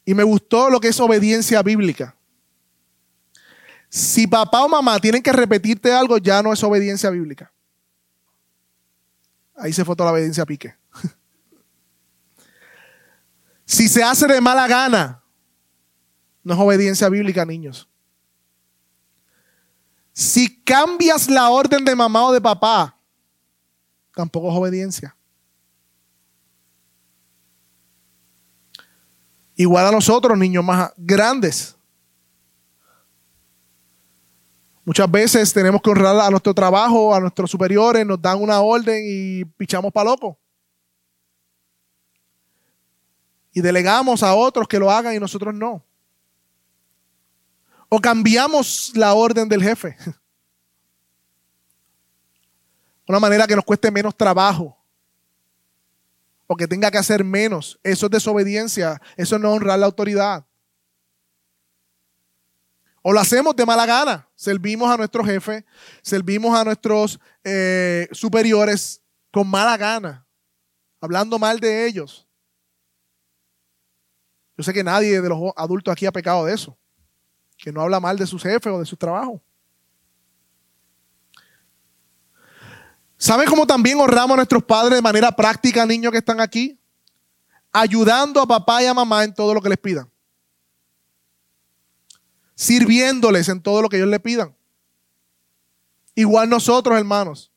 [0.06, 2.16] Y me gustó lo que es obediencia bíblica.
[3.90, 7.52] Si papá o mamá tienen que repetirte algo, ya no es obediencia bíblica.
[9.56, 10.76] Ahí se fue toda la obediencia a pique.
[13.66, 15.24] si se hace de mala gana,
[16.48, 17.90] No es obediencia bíblica, niños.
[20.14, 22.98] Si cambias la orden de mamá o de papá,
[24.16, 25.14] tampoco es obediencia.
[29.58, 31.76] Igual a nosotros, niños más grandes.
[34.86, 39.04] Muchas veces tenemos que honrar a nuestro trabajo, a nuestros superiores, nos dan una orden
[39.06, 40.40] y pichamos para loco.
[43.52, 45.84] Y delegamos a otros que lo hagan y nosotros no.
[47.90, 49.98] O cambiamos la orden del jefe.
[53.08, 54.78] Una manera que nos cueste menos trabajo.
[56.46, 57.80] O que tenga que hacer menos.
[57.84, 59.02] Eso es desobediencia.
[59.16, 60.46] Eso no es honrar la autoridad.
[63.02, 64.28] O lo hacemos de mala gana.
[64.36, 65.66] Servimos a nuestro jefe,
[66.02, 70.28] servimos a nuestros eh, superiores con mala gana,
[71.00, 72.28] hablando mal de ellos.
[74.58, 76.78] Yo sé que nadie de los adultos aquí ha pecado de eso
[77.58, 79.42] que no habla mal de sus jefes o de su trabajo.
[83.18, 86.80] ¿Saben cómo también honramos a nuestros padres de manera práctica, niños que están aquí?
[87.72, 90.10] Ayudando a papá y a mamá en todo lo que les pidan.
[92.54, 94.56] Sirviéndoles en todo lo que ellos les pidan.
[96.14, 97.52] Igual nosotros, hermanos.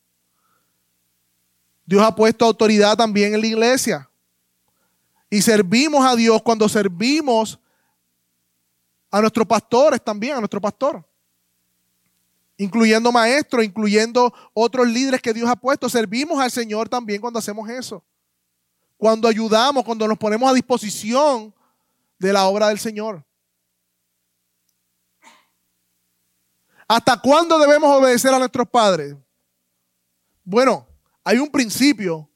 [1.84, 4.10] Dios ha puesto autoridad también en la iglesia.
[5.28, 7.58] Y servimos a Dios cuando servimos
[9.10, 11.04] a nuestros pastores también, a nuestro pastor.
[12.56, 15.88] Incluyendo maestros, incluyendo otros líderes que Dios ha puesto.
[15.88, 18.04] Servimos al Señor también cuando hacemos eso.
[18.96, 21.54] Cuando ayudamos, cuando nos ponemos a disposición
[22.18, 23.24] de la obra del Señor.
[26.86, 29.16] ¿Hasta cuándo debemos obedecer a nuestros padres?
[30.44, 30.86] Bueno,
[31.24, 32.28] hay un principio.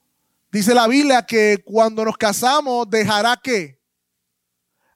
[0.51, 3.74] Dice la Biblia que cuando nos casamos dejará que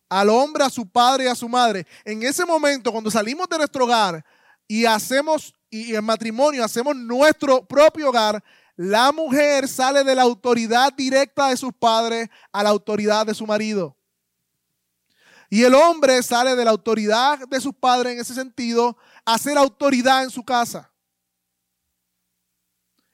[0.09, 1.87] al hombre, a su padre y a su madre.
[2.05, 4.25] En ese momento, cuando salimos de nuestro hogar
[4.67, 8.43] y hacemos, y en matrimonio hacemos nuestro propio hogar,
[8.77, 13.47] la mujer sale de la autoridad directa de sus padres a la autoridad de su
[13.47, 13.97] marido.
[15.51, 19.57] Y el hombre sale de la autoridad de sus padres en ese sentido a ser
[19.59, 20.91] autoridad en su casa.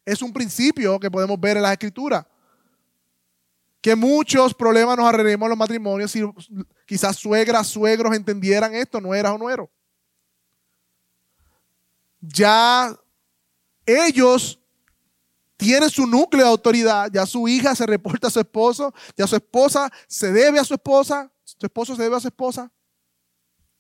[0.05, 2.27] Es un principio que podemos ver en las escrituras
[3.85, 6.23] que muchos problemas nos arreglemos los matrimonios si
[6.87, 9.71] quizás suegras, suegros entendieran esto, no era o no.
[12.23, 12.99] Ya
[13.85, 14.59] ellos
[15.59, 19.37] tienen su núcleo de autoridad, ya su hija se reporta a su esposo, ya su
[19.37, 22.73] esposa se debe a su esposa, su esposo se debe a su esposa.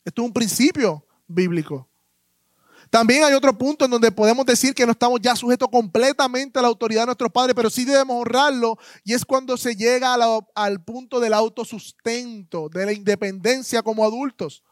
[0.04, 1.88] Esto es un principio bíblico.
[2.94, 6.62] También hay otro punto en donde podemos decir que no estamos ya sujetos completamente a
[6.62, 10.14] la autoridad de nuestros padres, pero sí debemos honrarlo, y es cuando se llega
[10.54, 14.62] al punto del autosustento, de la independencia como adultos.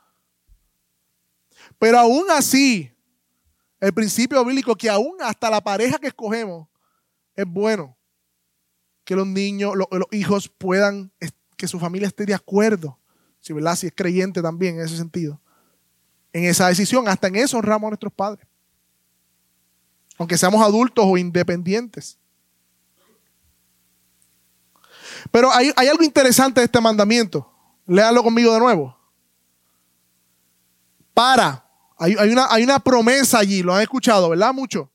[1.80, 2.96] Pero aún así,
[3.80, 6.68] el principio bíblico que aún hasta la pareja que escogemos
[7.34, 7.98] es bueno
[9.02, 11.12] que los niños, los, hijos puedan,
[11.56, 13.00] que su familia esté de acuerdo,
[13.40, 13.74] si, ¿verdad?
[13.74, 15.41] si es creyente también en ese sentido
[16.32, 17.08] en esa decisión.
[17.08, 18.46] Hasta en eso honramos a nuestros padres.
[20.18, 22.18] Aunque seamos adultos o independientes.
[25.30, 27.50] Pero hay, algo interesante de este mandamiento.
[27.86, 28.96] Léalo conmigo de nuevo.
[31.14, 31.66] Para.
[31.98, 34.52] Hay, una, hay una promesa allí, lo han escuchado, ¿verdad?
[34.52, 34.90] Mucho.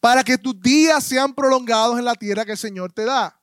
[0.00, 3.40] Para que tus días sean prolongados en la tierra que el Señor te da.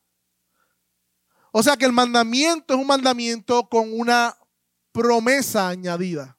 [1.51, 4.35] O sea que el mandamiento es un mandamiento con una
[4.91, 6.37] promesa añadida.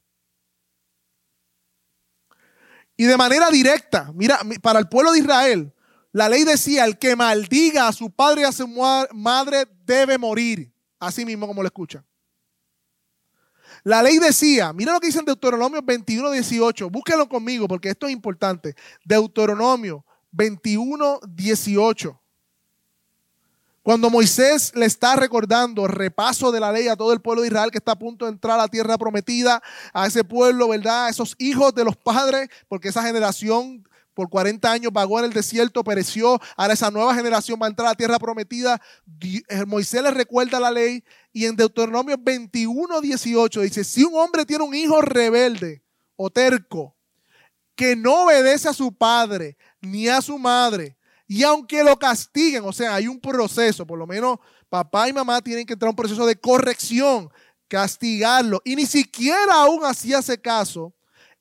[2.96, 5.72] Y de manera directa, mira, para el pueblo de Israel,
[6.12, 10.72] la ley decía, el que maldiga a su padre y a su madre debe morir.
[11.00, 12.06] Así mismo como lo escuchan.
[13.82, 16.88] La ley decía, mira lo que dice en Deuteronomio 21, 18.
[16.88, 18.74] Búsquenlo conmigo porque esto es importante.
[19.04, 22.20] Deuteronomio 21, 18.
[23.84, 27.70] Cuando Moisés le está recordando repaso de la ley a todo el pueblo de Israel
[27.70, 29.62] que está a punto de entrar a la tierra prometida,
[29.92, 31.04] a ese pueblo, ¿verdad?
[31.04, 35.34] A esos hijos de los padres, porque esa generación por 40 años vagó en el
[35.34, 36.40] desierto, pereció.
[36.56, 38.80] Ahora esa nueva generación va a entrar a la tierra prometida.
[39.20, 44.46] Eh, Moisés le recuerda la ley y en Deuteronomio 21, 18 dice, si un hombre
[44.46, 45.82] tiene un hijo rebelde
[46.16, 46.96] o terco,
[47.74, 52.72] que no obedece a su padre ni a su madre, y aunque lo castiguen, o
[52.72, 55.96] sea, hay un proceso, por lo menos papá y mamá tienen que entrar a un
[55.96, 57.30] proceso de corrección,
[57.68, 58.60] castigarlo.
[58.64, 60.92] Y ni siquiera aún así hace caso,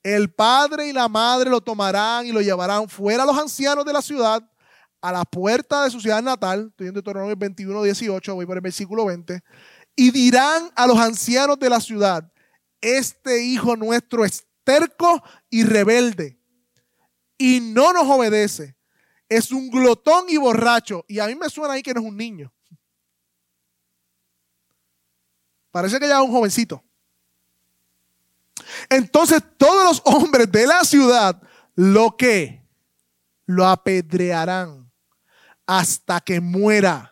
[0.02, 3.94] el padre y la madre lo tomarán y lo llevarán fuera a los ancianos de
[3.94, 4.42] la ciudad,
[5.02, 8.62] a la puerta de su ciudad natal, estoy en Deuteronomio 21, 18, voy por el
[8.62, 9.42] versículo 20,
[9.96, 12.32] y dirán a los ancianos de la ciudad,
[12.80, 16.40] este hijo nuestro es terco y rebelde
[17.38, 18.76] y no nos obedece.
[19.30, 21.06] Es un glotón y borracho.
[21.08, 22.54] Y a mí me suena ahí que no es un niño.
[25.72, 26.84] Parece que ya es un jovencito.
[28.90, 31.42] Entonces todos los hombres de la ciudad
[31.76, 32.64] lo que
[33.46, 34.92] lo apedrearán
[35.66, 37.10] hasta que muera.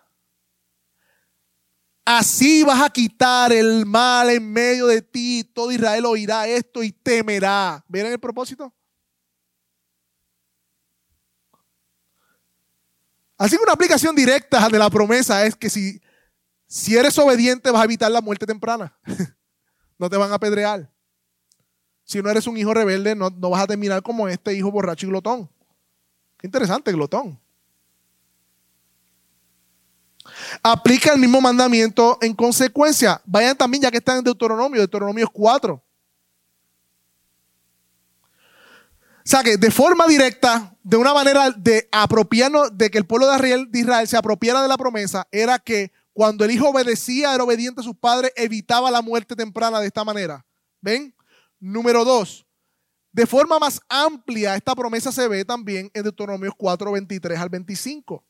[2.06, 5.44] Así vas a quitar el mal en medio de ti.
[5.44, 7.84] Todo Israel oirá esto y temerá.
[7.88, 8.74] ¿Vieron el propósito?
[13.42, 16.00] Así que una aplicación directa de la promesa es que si,
[16.68, 18.96] si eres obediente vas a evitar la muerte temprana.
[19.98, 20.88] no te van a apedrear.
[22.04, 25.08] Si no eres un hijo rebelde, no, no vas a terminar como este hijo borracho
[25.08, 25.50] y glotón.
[26.38, 27.40] Qué interesante, glotón.
[30.62, 33.24] Aplica el mismo mandamiento en consecuencia.
[33.26, 35.84] Vayan también, ya que están en Deuteronomio, Deuteronomio 4.
[39.24, 43.28] O sea que de forma directa, de una manera de apropiarnos, de que el pueblo
[43.28, 47.82] de Israel, se apropiara de la promesa, era que cuando el hijo obedecía, era obediente
[47.82, 50.46] a sus padres, evitaba la muerte temprana de esta manera.
[50.82, 51.16] ¿Ven?
[51.60, 52.46] Número dos,
[53.12, 58.24] de forma más amplia, esta promesa se ve también en Deuteronomio 4, 23 al 25.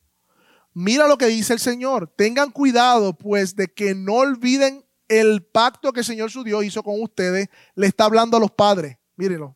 [0.73, 2.11] Mira lo que dice el Señor.
[2.15, 6.81] Tengan cuidado, pues, de que no olviden el pacto que el Señor su Dios hizo
[6.81, 7.49] con ustedes.
[7.75, 8.97] Le está hablando a los padres.
[9.15, 9.55] Mírenlo.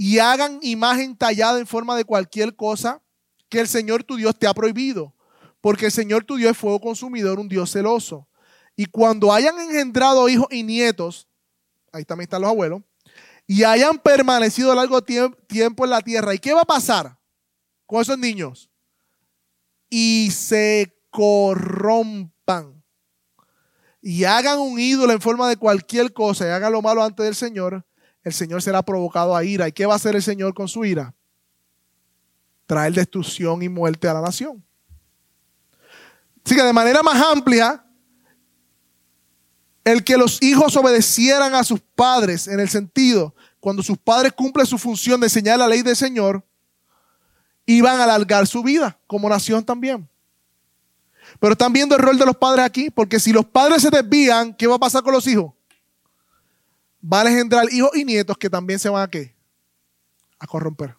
[0.00, 3.02] Y hagan imagen tallada en forma de cualquier cosa
[3.48, 5.14] que el Señor tu Dios te ha prohibido.
[5.60, 8.26] Porque el Señor tu Dios es fuego consumidor, un Dios celoso.
[8.76, 11.28] Y cuando hayan engendrado hijos y nietos,
[11.92, 12.80] ahí también están los abuelos,
[13.46, 17.18] y hayan permanecido largo tiempo en la tierra, ¿y qué va a pasar
[17.84, 18.70] con esos niños?
[19.90, 22.82] y se corrompan
[24.00, 27.34] y hagan un ídolo en forma de cualquier cosa y hagan lo malo ante del
[27.34, 27.84] Señor,
[28.22, 29.68] el Señor será provocado a ira.
[29.68, 31.14] ¿Y qué va a hacer el Señor con su ira?
[32.66, 34.64] Traer destrucción y muerte a la nación.
[36.44, 37.84] Así que de manera más amplia,
[39.84, 44.66] el que los hijos obedecieran a sus padres en el sentido, cuando sus padres cumplen
[44.66, 46.44] su función de enseñar la ley del Señor,
[47.66, 50.08] iban a alargar su vida como nación también.
[51.38, 54.54] Pero están viendo el rol de los padres aquí, porque si los padres se desvían,
[54.54, 55.52] ¿qué va a pasar con los hijos?
[57.02, 59.34] Va a engendrar hijos y nietos que también se van a qué?
[60.38, 60.96] A corromper.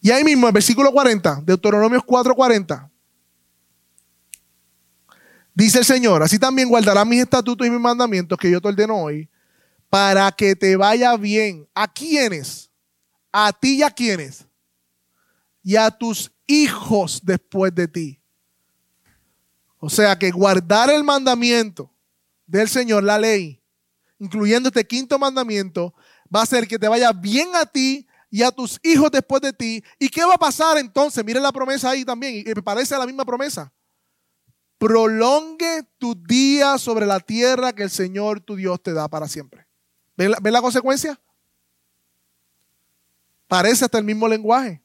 [0.00, 2.90] Y ahí mismo, en versículo 40, Deuteronomios 4:40,
[5.54, 8.96] dice el Señor, así también guardarás mis estatutos y mis mandamientos que yo te ordeno
[8.96, 9.28] hoy,
[9.90, 11.68] para que te vaya bien.
[11.74, 12.70] ¿A quiénes?
[13.32, 14.46] a ti y a quienes,
[15.62, 18.20] y a tus hijos después de ti.
[19.78, 21.89] O sea que guardar el mandamiento
[22.50, 23.62] del Señor, la ley,
[24.18, 25.94] incluyendo este quinto mandamiento,
[26.34, 29.52] va a hacer que te vaya bien a ti y a tus hijos después de
[29.52, 29.84] ti.
[30.00, 31.24] ¿Y qué va a pasar entonces?
[31.24, 33.72] Miren la promesa ahí también, y me parece la misma promesa.
[34.78, 39.66] Prolongue tu día sobre la tierra que el Señor tu Dios te da para siempre.
[40.16, 41.20] ¿Ven la, ¿ven la consecuencia?
[43.46, 44.82] Parece hasta el mismo lenguaje.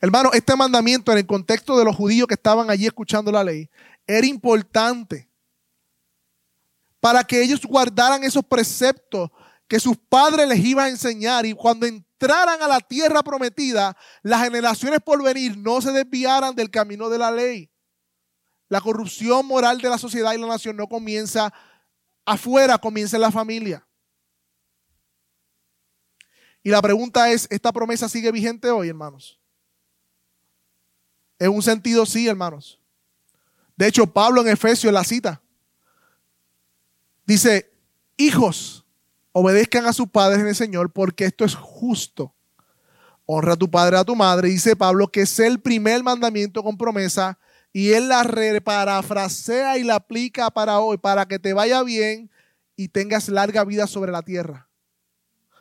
[0.00, 3.70] Hermano, este mandamiento en el contexto de los judíos que estaban allí escuchando la ley
[4.06, 5.28] era importante
[7.00, 9.30] para que ellos guardaran esos preceptos
[9.68, 14.42] que sus padres les iban a enseñar y cuando entraran a la tierra prometida, las
[14.42, 17.70] generaciones por venir no se desviaran del camino de la ley.
[18.68, 21.52] La corrupción moral de la sociedad y la nación no comienza
[22.24, 23.86] afuera, comienza en la familia.
[26.62, 29.38] Y la pregunta es, ¿esta promesa sigue vigente hoy, hermanos?
[31.38, 32.80] En un sentido sí, hermanos.
[33.76, 35.42] De hecho, Pablo en Efesios, la cita,
[37.26, 37.72] dice,
[38.16, 38.84] hijos,
[39.32, 42.34] obedezcan a sus padres en el Señor porque esto es justo.
[43.26, 44.48] Honra a tu padre, a tu madre.
[44.48, 47.38] Dice Pablo que es el primer mandamiento con promesa
[47.72, 48.22] y él la
[48.62, 52.30] parafrasea y la aplica para hoy, para que te vaya bien
[52.76, 54.68] y tengas larga vida sobre la tierra.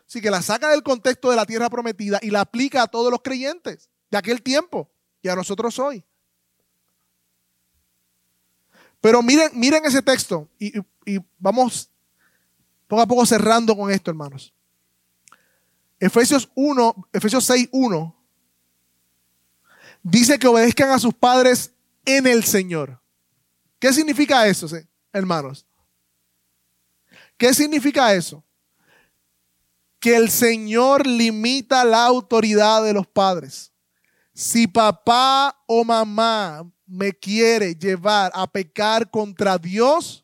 [0.08, 3.10] Así que la saca del contexto de la tierra prometida y la aplica a todos
[3.10, 4.92] los creyentes de aquel tiempo
[5.24, 6.06] y a nosotros hoy.
[9.04, 10.72] Pero miren, miren ese texto y,
[11.38, 11.90] vamos
[12.88, 14.54] poco a poco cerrando con esto, hermanos.
[16.00, 18.16] Efesios 1, Efesios 6, 1
[20.04, 21.74] dice que obedezcan a sus padres
[22.06, 23.02] en el Señor.
[23.78, 24.68] ¿Qué significa eso,
[25.12, 25.66] hermanos?
[27.36, 28.42] ¿Qué significa eso?
[30.00, 33.72] que el Señor limita la autoridad de los padres.
[34.34, 40.24] Si papá o mamá me quiere llevar a pecar contra Dios,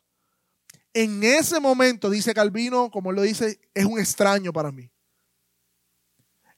[0.92, 4.90] en ese momento, dice Calvino, como él lo dice, es un extraño para mí.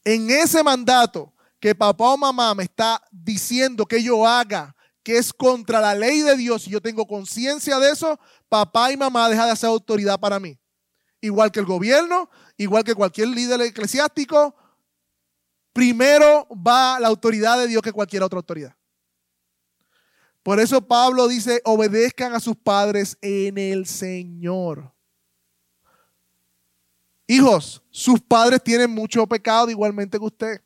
[0.04, 5.32] En ese mandato que papá o mamá me está diciendo que yo haga, que es
[5.32, 9.46] contra la ley de Dios, y yo tengo conciencia de eso, papá y mamá deja
[9.46, 10.58] de ser autoridad para mí.
[11.20, 14.56] Igual que el gobierno, igual que cualquier líder eclesiástico,
[15.72, 18.74] primero va la autoridad de Dios que cualquier otra autoridad.
[20.42, 24.92] Por eso Pablo dice, obedezcan a sus padres en el Señor.
[27.28, 30.60] Hijos, sus padres tienen mucho pecado igualmente que usted.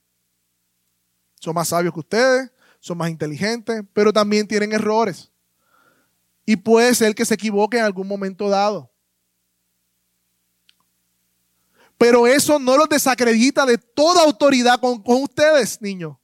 [1.38, 2.50] Son más sabios que ustedes,
[2.80, 5.30] son más inteligentes, pero también tienen errores.
[6.46, 8.90] Y puede ser que se equivoque en algún momento dado.
[11.98, 16.16] Pero eso no los desacredita de toda autoridad con, con ustedes, niños.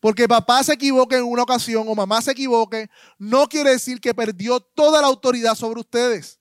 [0.00, 4.14] Porque papá se equivoque en una ocasión o mamá se equivoque, no quiere decir que
[4.14, 6.38] perdió toda la autoridad sobre ustedes,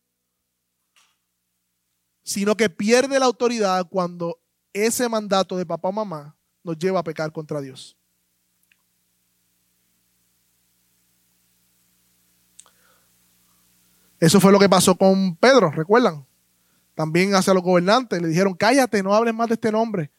[2.24, 4.40] sino que pierde la autoridad cuando
[4.74, 7.96] ese mandato de papá o mamá nos lleva a pecar contra Dios.
[14.20, 16.26] Eso fue lo que pasó con Pedro, ¿recuerdan?
[16.94, 20.12] También hacia los gobernantes le dijeron, cállate, no hables más de este nombre.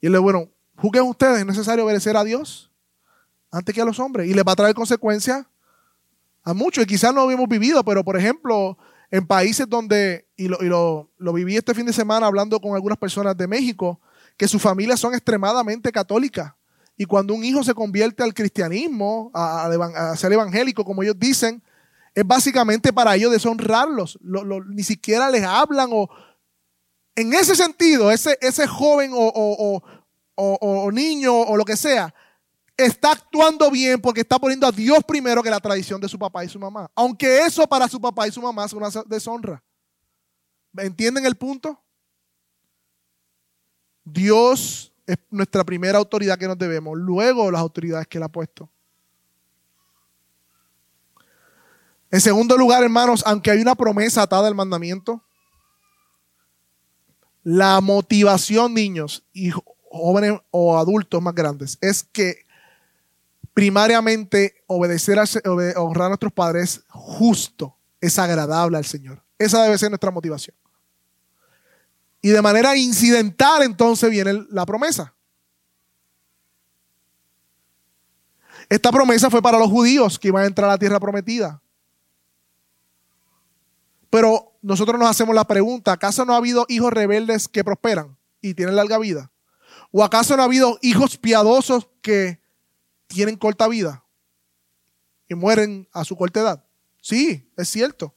[0.00, 2.70] Y él le dijo, bueno, juzguen ustedes, es necesario obedecer a Dios
[3.50, 4.28] antes que a los hombres.
[4.28, 5.46] Y le va a traer consecuencias
[6.44, 6.84] a muchos.
[6.84, 8.78] Y quizás no lo habíamos vivido, pero por ejemplo,
[9.10, 13.36] en países donde, y, lo, lo, viví este fin de semana hablando con algunas personas
[13.36, 14.00] de México,
[14.36, 16.52] que sus familias son extremadamente católicas.
[16.96, 21.62] Y cuando un hijo se convierte al cristianismo, a, ser evangélico, como ellos dicen,
[22.14, 24.18] es básicamente para ellos deshonrarlos.
[24.68, 26.08] ni siquiera les hablan o...
[27.14, 29.82] En ese sentido, ese, ese joven o,
[30.34, 32.14] o niño o lo que sea,
[32.76, 36.44] está actuando bien porque está poniendo a Dios primero que la tradición de su papá
[36.44, 36.90] y su mamá.
[36.94, 39.62] Aunque eso para su papá y su mamá es una deshonra.
[40.76, 41.80] ¿Entienden el punto?
[44.04, 48.68] Dios es nuestra primera autoridad que nos debemos, luego las autoridades que Él ha puesto.
[52.10, 55.22] En segundo lugar, hermanos, aunque hay una promesa atada al mandamiento,
[57.42, 59.50] la motivación, niños y
[59.90, 62.45] jóvenes o adultos más grandes, es que
[63.56, 65.24] primariamente obedecer, a,
[65.80, 69.24] honrar a nuestros padres justo, es agradable al Señor.
[69.38, 70.54] Esa debe ser nuestra motivación.
[72.20, 75.14] Y de manera incidental entonces viene la promesa.
[78.68, 81.62] Esta promesa fue para los judíos que iban a entrar a la tierra prometida.
[84.10, 88.52] Pero nosotros nos hacemos la pregunta, ¿acaso no ha habido hijos rebeldes que prosperan y
[88.52, 89.32] tienen larga vida?
[89.92, 92.44] ¿O acaso no ha habido hijos piadosos que
[93.06, 94.04] tienen corta vida
[95.28, 96.64] y mueren a su corta edad.
[97.00, 98.14] Sí, es cierto.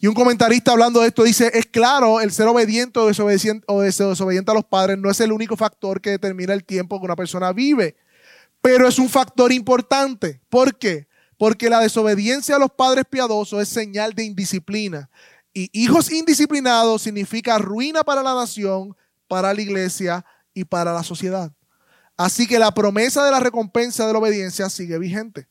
[0.00, 4.54] Y un comentarista hablando de esto dice, es claro, el ser obediente o desobediente, a
[4.54, 7.96] los padres no es el único factor que determina el tiempo que una persona vive,
[8.60, 10.40] pero es un factor importante.
[10.48, 11.08] ¿Por qué?
[11.36, 15.10] Porque la desobediencia a los padres piadosos es señal de indisciplina.
[15.52, 20.24] Y hijos indisciplinados significa ruina para la nación, para la iglesia
[20.54, 21.52] y para la sociedad.
[22.18, 25.46] Así que la promesa de la recompensa de la obediencia sigue vigente.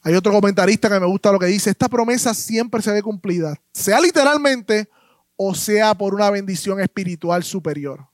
[0.00, 3.60] Hay otro comentarista que me gusta lo que dice, esta promesa siempre se ve cumplida,
[3.72, 4.88] sea literalmente
[5.34, 8.06] o sea por una bendición espiritual superior,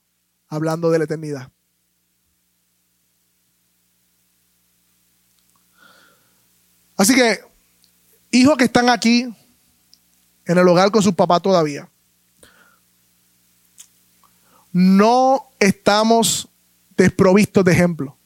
[0.47, 1.51] hablando de la eternidad.
[6.97, 7.39] Así que,
[8.31, 9.31] hijos que están aquí
[10.45, 11.90] en el hogar con sus papás todavía,
[14.71, 16.47] no estamos
[16.95, 18.17] desprovistos de ejemplo.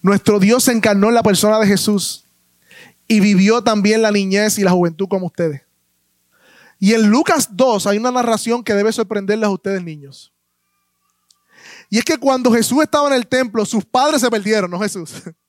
[0.00, 2.24] Nuestro Dios se encarnó en la persona de Jesús
[3.06, 5.62] y vivió también la niñez y la juventud como ustedes.
[6.78, 10.32] Y en Lucas 2 hay una narración que debe sorprenderles a ustedes niños.
[11.88, 15.12] Y es que cuando Jesús estaba en el templo, sus padres se perdieron, no Jesús.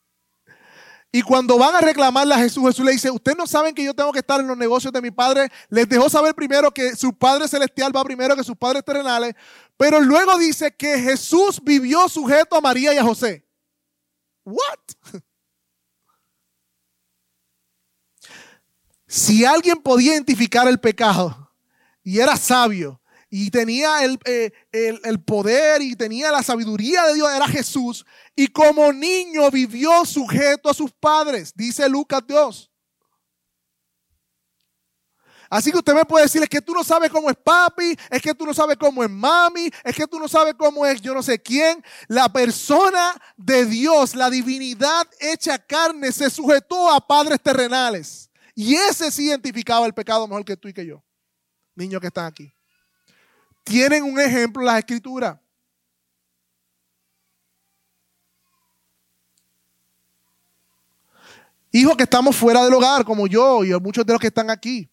[1.16, 3.94] Y cuando van a reclamarle a Jesús, Jesús le dice, ustedes no saben que yo
[3.94, 5.48] tengo que estar en los negocios de mi Padre.
[5.70, 9.36] Les dejó saber primero que su Padre Celestial va primero que sus padres terrenales.
[9.78, 13.46] Pero luego dice que Jesús vivió sujeto a María y a José.
[14.44, 14.60] ¿What?
[19.06, 21.54] Si alguien podía identificar el pecado
[22.02, 23.00] y era sabio,
[23.36, 28.06] y tenía eh, el, el, poder y tenía la sabiduría de Dios, era Jesús.
[28.36, 32.72] Y como niño vivió sujeto a sus padres, dice Lucas 2.
[35.50, 38.22] Así que usted me puede decir, es que tú no sabes cómo es papi, es
[38.22, 41.16] que tú no sabes cómo es mami, es que tú no sabes cómo es yo
[41.16, 41.84] no sé quién.
[42.08, 48.30] La persona de Dios, la divinidad hecha carne, se sujetó a padres terrenales.
[48.54, 51.04] Y ese sí identificaba el pecado mejor que tú y que yo.
[51.74, 52.54] Niños que están aquí.
[53.64, 55.40] Tienen un ejemplo en las escrituras.
[61.72, 64.88] Hijos que estamos fuera del hogar, como yo y muchos de los que están aquí.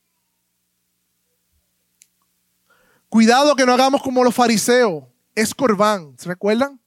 [3.10, 5.04] Cuidado que no hagamos como los fariseos.
[5.34, 6.80] Es corbán, ¿se recuerdan?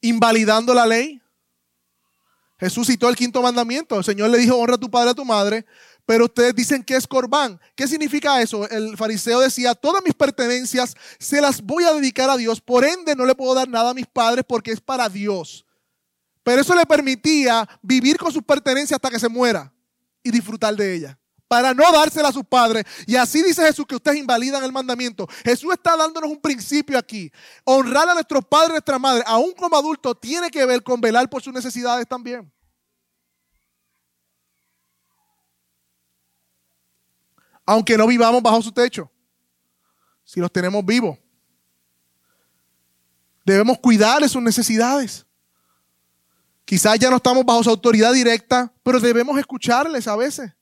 [0.00, 1.20] Invalidando la ley.
[2.58, 3.98] Jesús citó el quinto mandamiento.
[3.98, 5.66] El Señor le dijo, honra a tu padre y a tu madre.
[6.06, 7.60] Pero ustedes dicen que es corbán.
[7.74, 8.68] ¿Qué significa eso?
[8.70, 12.60] El fariseo decía, todas mis pertenencias se las voy a dedicar a Dios.
[12.60, 15.66] Por ende, no le puedo dar nada a mis padres porque es para Dios.
[16.44, 19.72] Pero eso le permitía vivir con sus pertenencias hasta que se muera
[20.22, 21.18] y disfrutar de ella.
[21.48, 22.84] Para no dársela a sus padres.
[23.04, 25.28] Y así dice Jesús que ustedes invalidan el mandamiento.
[25.44, 27.32] Jesús está dándonos un principio aquí.
[27.64, 31.28] Honrar a nuestros padres y nuestra madre, aún como adulto, tiene que ver con velar
[31.28, 32.52] por sus necesidades también.
[37.66, 39.10] Aunque no vivamos bajo su techo.
[40.24, 41.18] Si los tenemos vivos.
[43.44, 45.26] Debemos cuidar de sus necesidades.
[46.64, 50.52] Quizás ya no estamos bajo su autoridad directa, pero debemos escucharles a veces.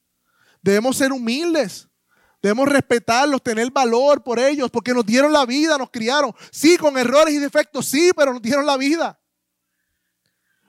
[0.60, 1.88] Debemos ser humildes.
[2.42, 6.34] Debemos respetarlos, tener valor por ellos, porque nos dieron la vida, nos criaron.
[6.50, 9.18] Sí, con errores y defectos, sí, pero nos dieron la vida.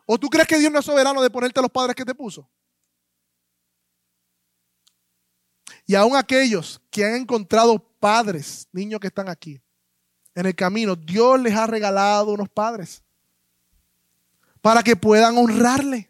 [0.05, 2.15] ¿O tú crees que Dios no es soberano de ponerte a los padres que te
[2.15, 2.49] puso?
[5.85, 9.61] Y aún aquellos que han encontrado padres, niños que están aquí,
[10.33, 13.03] en el camino, Dios les ha regalado unos padres
[14.61, 16.09] para que puedan honrarle,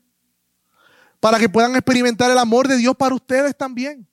[1.19, 4.07] para que puedan experimentar el amor de Dios para ustedes también.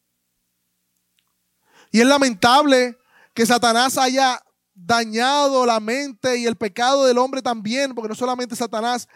[1.90, 2.98] Y es lamentable
[3.34, 4.42] que Satanás haya
[4.74, 9.08] dañado la mente y el pecado del hombre también, porque no solamente Satanás,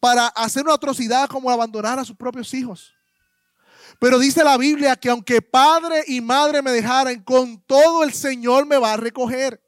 [0.00, 2.93] para hacer una atrocidad como abandonar a sus propios hijos.
[3.98, 8.66] Pero dice la Biblia que aunque padre y madre me dejaran, con todo el Señor
[8.66, 9.60] me va a recoger.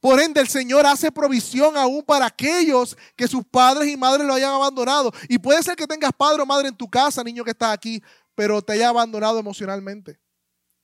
[0.00, 4.34] Por ende, el Señor hace provisión aún para aquellos que sus padres y madres lo
[4.34, 5.12] hayan abandonado.
[5.28, 8.02] Y puede ser que tengas padre o madre en tu casa, niño que está aquí,
[8.34, 10.18] pero te haya abandonado emocionalmente.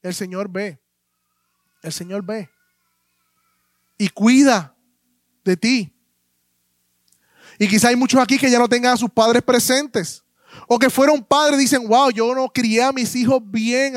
[0.01, 0.81] El Señor ve.
[1.83, 2.49] El Señor ve.
[3.99, 4.75] Y cuida
[5.45, 5.93] de ti.
[7.59, 10.22] Y quizá hay muchos aquí que ya no tengan a sus padres presentes.
[10.69, 13.95] O que fueron padres dicen, wow, yo no crié a mis hijos bien.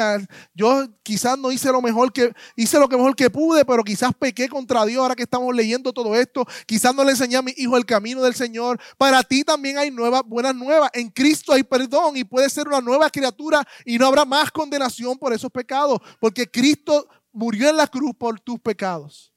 [0.53, 4.11] Yo quizás no hice lo mejor que, hice lo que mejor que pude, pero quizás
[4.17, 6.45] pequé contra Dios ahora que estamos leyendo todo esto.
[6.65, 8.79] Quizás no le enseñé a mi hijo el camino del Señor.
[8.97, 10.89] Para ti también hay nuevas, buenas nuevas.
[10.93, 15.17] En Cristo hay perdón y puede ser una nueva criatura y no habrá más condenación
[15.17, 15.99] por esos pecados.
[16.19, 19.34] Porque Cristo murió en la cruz por tus pecados.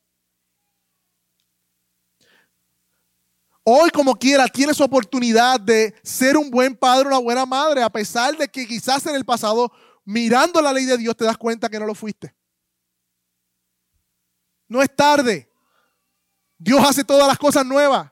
[3.71, 8.35] Hoy, como quiera, tienes oportunidad de ser un buen padre, una buena madre, a pesar
[8.35, 9.71] de que quizás en el pasado,
[10.07, 12.35] mirando la ley de Dios, te das cuenta que no lo fuiste.
[14.69, 15.53] No es tarde.
[16.57, 18.11] Dios hace todas las cosas nuevas.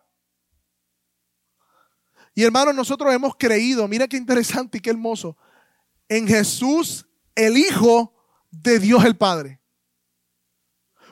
[2.34, 5.38] Y hermanos, nosotros hemos creído, mira qué interesante y qué hermoso,
[6.06, 8.14] en Jesús, el Hijo
[8.50, 9.58] de Dios el Padre.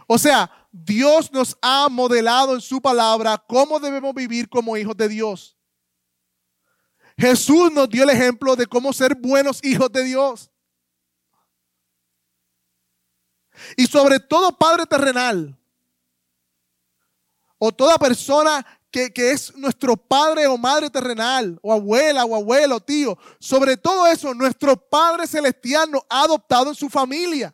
[0.07, 5.09] O sea, Dios nos ha modelado en su palabra cómo debemos vivir como hijos de
[5.09, 5.57] Dios.
[7.16, 10.51] Jesús nos dio el ejemplo de cómo ser buenos hijos de Dios.
[13.77, 15.57] Y sobre todo Padre terrenal,
[17.57, 22.81] o toda persona que, que, es nuestro padre o madre terrenal, o abuela o abuelo,
[22.81, 27.54] tío, sobre todo eso, nuestro Padre celestial nos ha adoptado en su familia.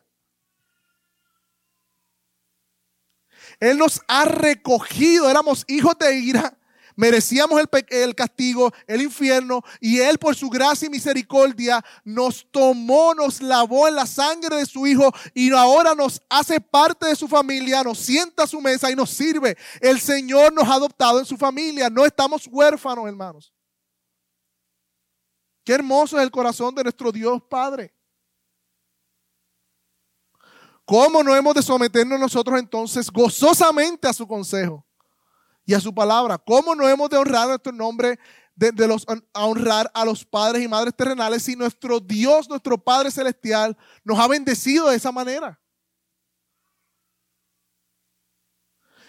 [3.61, 6.57] Él nos ha recogido, éramos hijos de ira,
[6.95, 13.39] merecíamos el, castigo, el infierno, y Él por su gracia y misericordia nos tomó, nos
[13.39, 17.83] lavó en la sangre de su Hijo y ahora nos hace parte de su familia,
[17.83, 19.55] nos sienta a su mesa y nos sirve.
[19.79, 23.53] El Señor nos ha adoptado en su familia, no estamos huérfanos, hermanos.
[25.63, 27.93] Qué hermoso es el corazón de nuestro Dios Padre.
[30.91, 34.85] ¿Cómo no hemos de someternos nosotros entonces gozosamente a su consejo
[35.65, 36.37] y a su palabra?
[36.37, 38.19] ¿Cómo no hemos de honrar nuestro nombre,
[38.55, 43.09] de, los, a honrar a los padres y madres terrenales si nuestro Dios, nuestro Padre
[43.09, 45.57] Celestial, nos ha bendecido de esa manera?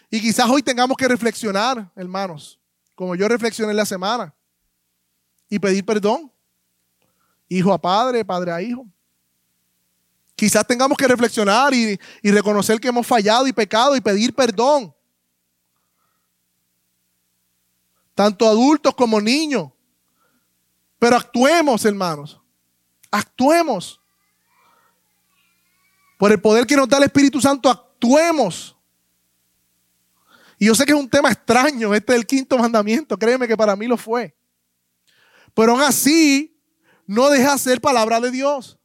[0.09, 2.61] Y quizás hoy tengamos que reflexionar, hermanos,
[2.95, 4.33] como yo reflexioné la semana,
[5.49, 6.33] y pedir perdón,
[7.49, 8.87] hijo a padre, padre a hijo.
[10.43, 14.93] Quizás tengamos que reflexionar y, y reconocer que hemos fallado y pecado y pedir perdón.
[18.13, 19.71] Tanto adultos como niños.
[20.99, 22.41] Pero actuemos, hermanos.
[23.09, 24.01] Actuemos.
[26.19, 28.77] Por el poder que nos da el Espíritu Santo, actuemos.
[30.59, 33.57] Y yo sé que es un tema extraño, este es el quinto mandamiento, créeme que
[33.57, 34.35] para mí lo fue.
[35.55, 36.61] Pero aún así,
[37.07, 38.81] no deja ser palabra de Dios.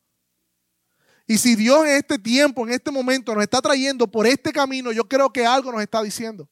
[1.27, 4.93] Y si Dios en este tiempo, en este momento, nos está trayendo por este camino,
[4.93, 6.47] yo creo que algo nos está diciendo.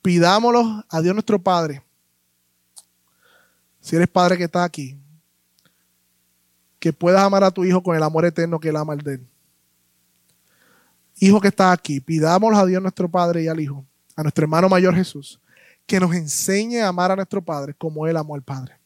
[0.00, 1.82] Pidámoslo a Dios nuestro Padre.
[3.80, 4.98] Si eres padre que está aquí,
[6.78, 9.14] que puedas amar a tu hijo con el amor eterno que él ama al de
[9.14, 9.28] él.
[11.20, 13.84] Hijo que está aquí, pidámoslo a Dios nuestro Padre y al Hijo,
[14.16, 15.40] a nuestro hermano mayor Jesús,
[15.86, 18.83] que nos enseñe a amar a nuestro Padre como Él amó al Padre.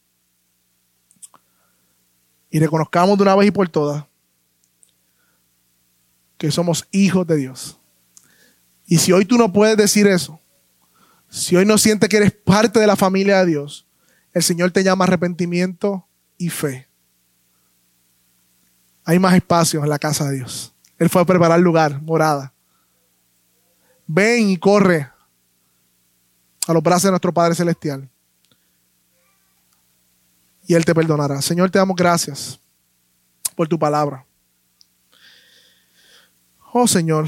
[2.49, 4.05] Y reconozcamos de una vez y por todas
[6.39, 7.77] que somos hijos de Dios.
[8.87, 10.39] Y si hoy tú no puedes decir eso,
[11.29, 13.85] si hoy no sientes que eres parte de la familia de Dios,
[14.33, 16.87] el Señor te llama arrepentimiento y fe.
[19.03, 20.73] Hay más espacio en la casa de Dios.
[20.97, 22.53] Él fue a preparar lugar, morada.
[24.07, 25.09] Ven y corre
[26.67, 28.09] a los brazos de nuestro Padre Celestial.
[30.69, 31.41] Y Él te perdonará.
[31.41, 32.59] Señor, te damos gracias
[33.55, 34.23] por tu palabra.
[36.71, 37.27] Oh Señor.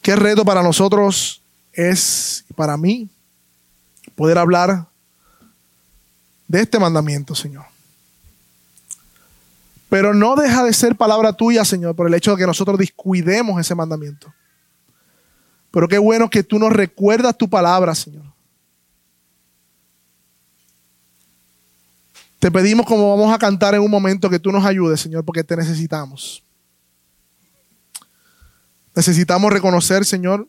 [0.00, 1.42] Qué reto para nosotros
[1.72, 3.10] es, para mí,
[4.14, 4.86] poder hablar
[6.46, 7.64] de este mandamiento, Señor.
[9.88, 13.60] Pero no deja de ser palabra tuya, Señor, por el hecho de que nosotros descuidemos
[13.60, 14.32] ese mandamiento.
[15.72, 18.33] Pero qué bueno que tú nos recuerdas tu palabra, Señor.
[22.44, 25.42] Te pedimos como vamos a cantar en un momento que tú nos ayudes, Señor, porque
[25.42, 26.44] te necesitamos.
[28.94, 30.46] Necesitamos reconocer, Señor,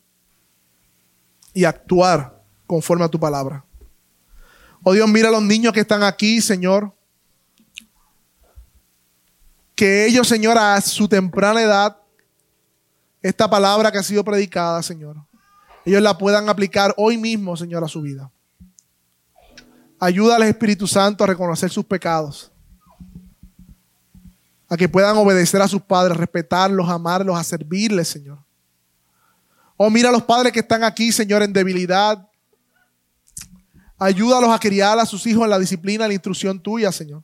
[1.53, 3.63] y actuar conforme a tu palabra.
[4.83, 6.93] Oh Dios, mira a los niños que están aquí, Señor.
[9.73, 11.97] Que ellos, Señor, a su temprana edad,
[13.21, 15.15] esta palabra que ha sido predicada, Señor,
[15.85, 18.33] ellos la puedan aplicar hoy mismo, Señor, a su vida.
[19.99, 22.51] Ayuda al Espíritu Santo a reconocer sus pecados.
[24.67, 28.39] A que puedan obedecer a sus padres, respetarlos, amarlos, a servirles, Señor.
[29.77, 32.29] Oh, mira a los padres que están aquí, Señor, en debilidad.
[33.97, 37.23] Ayúdalos a criar a sus hijos en la disciplina, en la instrucción tuya, Señor.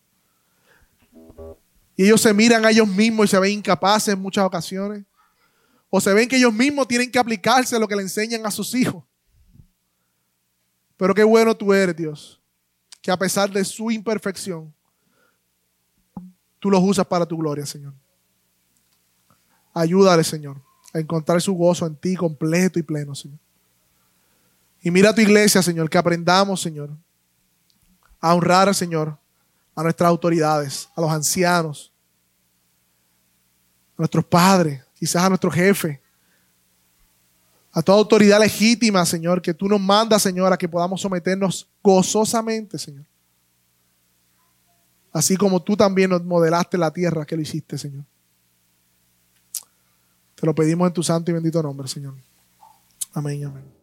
[1.95, 5.03] Y ellos se miran a ellos mismos y se ven incapaces en muchas ocasiones.
[5.89, 8.73] O se ven que ellos mismos tienen que aplicarse lo que le enseñan a sus
[8.73, 9.03] hijos.
[10.95, 12.40] Pero qué bueno tú eres, Dios.
[13.01, 14.73] Que a pesar de su imperfección,
[16.59, 17.93] tú los usas para tu gloria, Señor.
[19.73, 20.61] Ayúdale, Señor
[20.93, 23.39] a encontrar su gozo en ti completo y pleno, Señor.
[24.81, 26.89] Y mira a tu iglesia, Señor, que aprendamos, Señor,
[28.19, 29.17] a honrar, Señor,
[29.75, 31.91] a nuestras autoridades, a los ancianos,
[33.97, 36.01] a nuestros padres, quizás a nuestro jefe,
[37.71, 42.77] a toda autoridad legítima, Señor, que tú nos mandas, Señor, a que podamos someternos gozosamente,
[42.77, 43.05] Señor.
[45.13, 48.05] Así como tú también nos modelaste la tierra que lo hiciste, Señor.
[50.35, 52.15] Te lo pedimos en tu santo y bendito nombre, Señor.
[53.13, 53.80] Amén, amén.